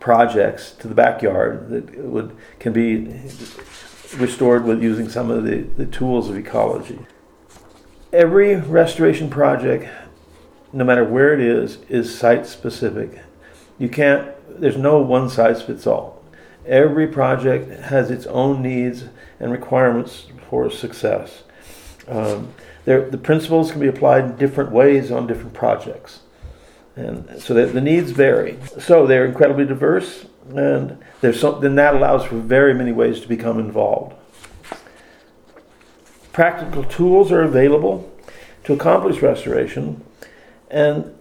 projects 0.00 0.72
to 0.72 0.88
the 0.88 0.94
backyard 0.94 1.68
that 1.70 1.98
would 1.98 2.36
can 2.58 2.72
be 2.72 3.20
restored 4.16 4.64
with 4.64 4.82
using 4.82 5.08
some 5.08 5.30
of 5.30 5.44
the, 5.44 5.62
the 5.76 5.86
tools 5.86 6.28
of 6.28 6.36
ecology. 6.36 6.98
Every 8.12 8.56
restoration 8.56 9.28
project, 9.28 9.88
no 10.72 10.84
matter 10.84 11.04
where 11.04 11.34
it 11.34 11.40
is, 11.40 11.78
is 11.88 12.16
site 12.16 12.46
specific. 12.46 13.20
You 13.78 13.88
can't 13.88 14.32
there's 14.48 14.76
no 14.76 14.98
one 14.98 15.28
size 15.28 15.62
fits 15.62 15.86
all. 15.86 16.22
Every 16.66 17.06
project 17.06 17.70
has 17.70 18.10
its 18.10 18.26
own 18.26 18.62
needs 18.62 19.04
and 19.38 19.52
requirements 19.52 20.26
for 20.48 20.70
success. 20.70 21.42
Um, 22.08 22.52
They're, 22.86 23.10
the 23.10 23.18
principles 23.18 23.72
can 23.72 23.80
be 23.80 23.88
applied 23.88 24.24
in 24.24 24.36
different 24.36 24.70
ways 24.70 25.10
on 25.10 25.26
different 25.26 25.54
projects. 25.54 26.20
And 26.94 27.42
so 27.42 27.52
the, 27.52 27.66
the 27.66 27.80
needs 27.80 28.12
vary. 28.12 28.58
So 28.78 29.06
they're 29.06 29.26
incredibly 29.26 29.66
diverse, 29.66 30.24
and 30.54 30.98
there's 31.20 31.42
then 31.42 31.74
that 31.74 31.94
allows 31.94 32.24
for 32.24 32.36
very 32.36 32.72
many 32.72 32.92
ways 32.92 33.20
to 33.20 33.28
become 33.28 33.58
involved. 33.58 34.14
Practical 36.32 36.84
tools 36.84 37.32
are 37.32 37.42
available 37.42 38.10
to 38.64 38.72
accomplish 38.72 39.20
restoration, 39.20 40.04
and 40.70 41.15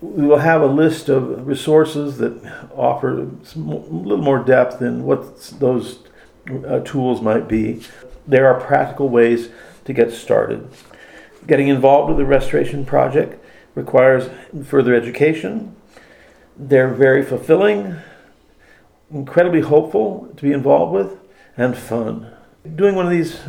we 0.00 0.26
will 0.26 0.38
have 0.38 0.60
a 0.60 0.66
list 0.66 1.08
of 1.08 1.46
resources 1.46 2.18
that 2.18 2.34
offer 2.74 3.22
a 3.22 3.58
little 3.58 4.18
more 4.18 4.38
depth 4.38 4.82
in 4.82 5.04
what 5.04 5.38
those 5.58 6.00
uh, 6.66 6.80
tools 6.80 7.22
might 7.22 7.48
be. 7.48 7.82
There 8.26 8.46
are 8.46 8.60
practical 8.60 9.08
ways 9.08 9.48
to 9.84 9.92
get 9.92 10.12
started. 10.12 10.68
Getting 11.46 11.68
involved 11.68 12.08
with 12.08 12.18
the 12.18 12.26
restoration 12.26 12.84
project 12.84 13.42
requires 13.74 14.28
further 14.64 14.94
education. 14.94 15.74
They're 16.56 16.92
very 16.92 17.24
fulfilling, 17.24 17.96
incredibly 19.10 19.60
hopeful 19.60 20.32
to 20.36 20.42
be 20.42 20.52
involved 20.52 20.92
with, 20.92 21.18
and 21.56 21.76
fun. 21.76 22.32
Doing 22.74 22.96
one 22.96 23.06
of 23.06 23.12
these 23.12 23.40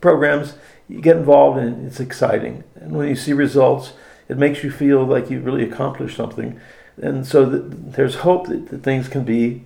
programs, 0.00 0.54
you 0.88 1.00
get 1.00 1.16
involved 1.16 1.58
and 1.58 1.86
it's 1.86 2.00
exciting. 2.00 2.64
And 2.74 2.92
when 2.96 3.08
you 3.08 3.14
see 3.14 3.32
results, 3.32 3.92
it 4.32 4.38
makes 4.38 4.64
you 4.64 4.70
feel 4.70 5.04
like 5.04 5.28
you've 5.30 5.44
really 5.44 5.62
accomplished 5.62 6.16
something. 6.16 6.58
And 6.96 7.26
so 7.26 7.44
there's 7.44 8.14
hope 8.16 8.46
that, 8.46 8.70
that 8.70 8.82
things 8.82 9.06
can 9.06 9.24
be 9.24 9.62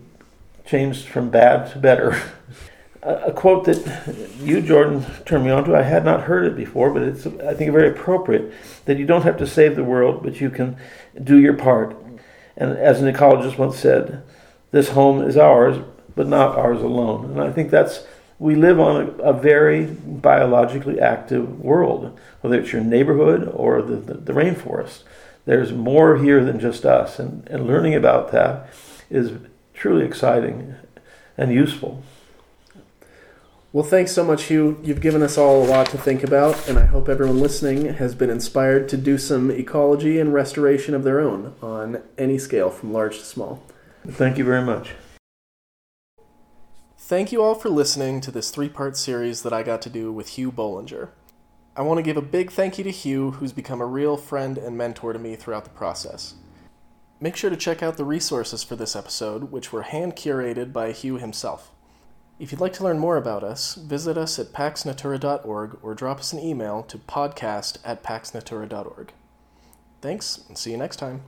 changed 0.65 1.07
from 1.07 1.31
bad 1.31 1.71
to 1.71 1.79
better. 1.79 2.21
a, 3.03 3.31
quote 3.31 3.65
that 3.67 4.35
you, 4.41 4.61
Jordan, 4.61 5.07
turned 5.25 5.45
me 5.45 5.53
on 5.53 5.63
to, 5.67 5.77
I 5.77 5.83
had 5.83 6.05
not 6.05 6.23
heard 6.25 6.47
it 6.47 6.57
before, 6.57 6.91
but 6.91 7.05
it's, 7.05 7.27
I 7.27 7.55
think, 7.55 7.71
very 7.71 7.89
appropriate 7.89 8.53
that 8.87 8.99
you 8.99 9.07
don't 9.07 9.23
have 9.23 9.37
to 9.37 9.47
save 9.47 9.77
the 9.77 9.85
world, 9.85 10.25
but 10.25 10.41
you 10.41 10.51
can 10.51 10.77
do 11.23 11.39
your 11.39 11.55
part. 11.55 11.97
And 12.57 12.77
as 12.77 13.01
an 13.01 13.13
ecologist 13.13 13.59
once 13.59 13.79
said, 13.79 14.25
this 14.73 14.89
home 14.89 15.23
is 15.23 15.37
ours, 15.37 15.79
but 16.17 16.27
not 16.27 16.59
ours 16.59 16.83
alone. 16.83 17.27
And 17.27 17.41
I 17.41 17.53
think 17.53 17.71
that's 17.71 18.05
we 18.39 18.55
live 18.55 18.79
on 18.79 18.97
a, 18.97 19.09
a, 19.23 19.33
very 19.33 19.87
biologically 19.87 21.01
active 21.01 21.61
world, 21.61 22.19
whether 22.41 22.61
it's 22.61 22.73
your 22.73 22.83
neighborhood 22.83 23.51
or 23.55 23.81
the, 23.81 23.97
the, 23.97 24.15
the, 24.15 24.33
rainforest. 24.33 25.03
There's 25.47 25.73
more 25.73 26.19
here 26.19 26.45
than 26.45 26.61
just 26.61 26.85
us, 26.85 27.19
and, 27.19 27.49
and 27.49 27.67
learning 27.67 27.95
about 27.95 28.33
that 28.33 28.69
is 29.09 29.33
truly 29.73 30.05
exciting 30.05 30.75
and 31.39 31.53
useful. 31.53 32.03
Well, 33.73 33.85
thanks 33.85 34.13
so 34.13 34.25
much, 34.25 34.45
Hugh. 34.45 34.79
You've 34.83 35.01
given 35.03 35.23
us 35.23 35.37
all 35.37 35.63
a 35.63 35.67
lot 35.67 35.87
to 35.91 35.99
think 35.99 36.23
about, 36.23 36.69
and 36.69 36.79
I 36.79 36.87
hope 36.87 37.09
everyone 37.09 37.41
listening 37.41 37.95
has 37.95 38.15
been 38.15 38.31
inspired 38.31 38.89
to 38.89 38.97
do 38.97 39.19
some 39.19 39.51
ecology 39.51 40.19
and 40.19 40.33
restoration 40.33 40.95
of 40.95 41.05
their 41.05 41.21
own 41.21 41.55
on 41.63 42.03
any 42.17 42.39
scale, 42.39 42.71
from 42.71 42.93
large 42.93 43.19
to 43.19 43.25
small. 43.25 43.63
Thank 44.07 44.39
you 44.39 44.45
very 44.45 44.65
much. 44.65 44.93
Thank 47.07 47.31
you 47.31 47.41
all 47.41 47.55
for 47.55 47.69
listening 47.69 48.21
to 48.23 48.33
this 48.33 48.51
three 48.51 48.69
part 48.69 48.97
series 48.97 49.43
that 49.43 49.53
I 49.53 49.63
got 49.63 49.81
to 49.83 49.89
do 49.89 50.11
with 50.11 50.31
Hugh 50.31 50.51
Bollinger. 50.51 51.11
I 51.77 51.83
want 51.83 51.99
to 51.99 52.03
give 52.03 52.17
a 52.17 52.21
big 52.21 52.51
thank 52.51 52.79
you 52.79 52.83
to 52.83 52.91
Hugh, 52.91 53.31
who's 53.31 53.53
become 53.53 53.81
a 53.81 53.87
real 53.87 54.17
friend 54.17 54.59
and 54.59 54.77
mentor 54.77 55.13
to 55.13 55.19
me 55.21 55.37
throughout 55.37 55.63
the 55.63 55.71
process. 55.71 56.35
Make 57.21 57.37
sure 57.37 57.49
to 57.49 57.57
check 57.57 57.81
out 57.81 57.97
the 57.97 58.05
resources 58.05 58.65
for 58.65 58.75
this 58.75 58.97
episode, 58.97 59.53
which 59.53 59.73
were 59.73 59.83
hand 59.83 60.17
curated 60.17 60.73
by 60.73 60.91
Hugh 60.91 61.17
himself. 61.17 61.71
If 62.41 62.51
you'd 62.51 62.61
like 62.61 62.73
to 62.73 62.83
learn 62.83 62.99
more 62.99 63.17
about 63.17 63.45
us, 63.45 63.77
visit 63.77 64.19
us 64.19 64.41
at 64.41 64.53
paxnatura.org 64.53 65.79
or 65.85 65.95
drop 65.95 66.19
us 66.19 66.33
an 66.33 66.41
email 66.41 66.83
to 66.83 66.99
podcast 66.99 67.79
at 67.85 68.03
paxnatura.org. 68.03 69.13
Thanks, 70.01 70.45
and 70.49 70.59
see 70.59 70.73
you 70.73 70.77
next 70.77 70.97
time. 70.97 71.23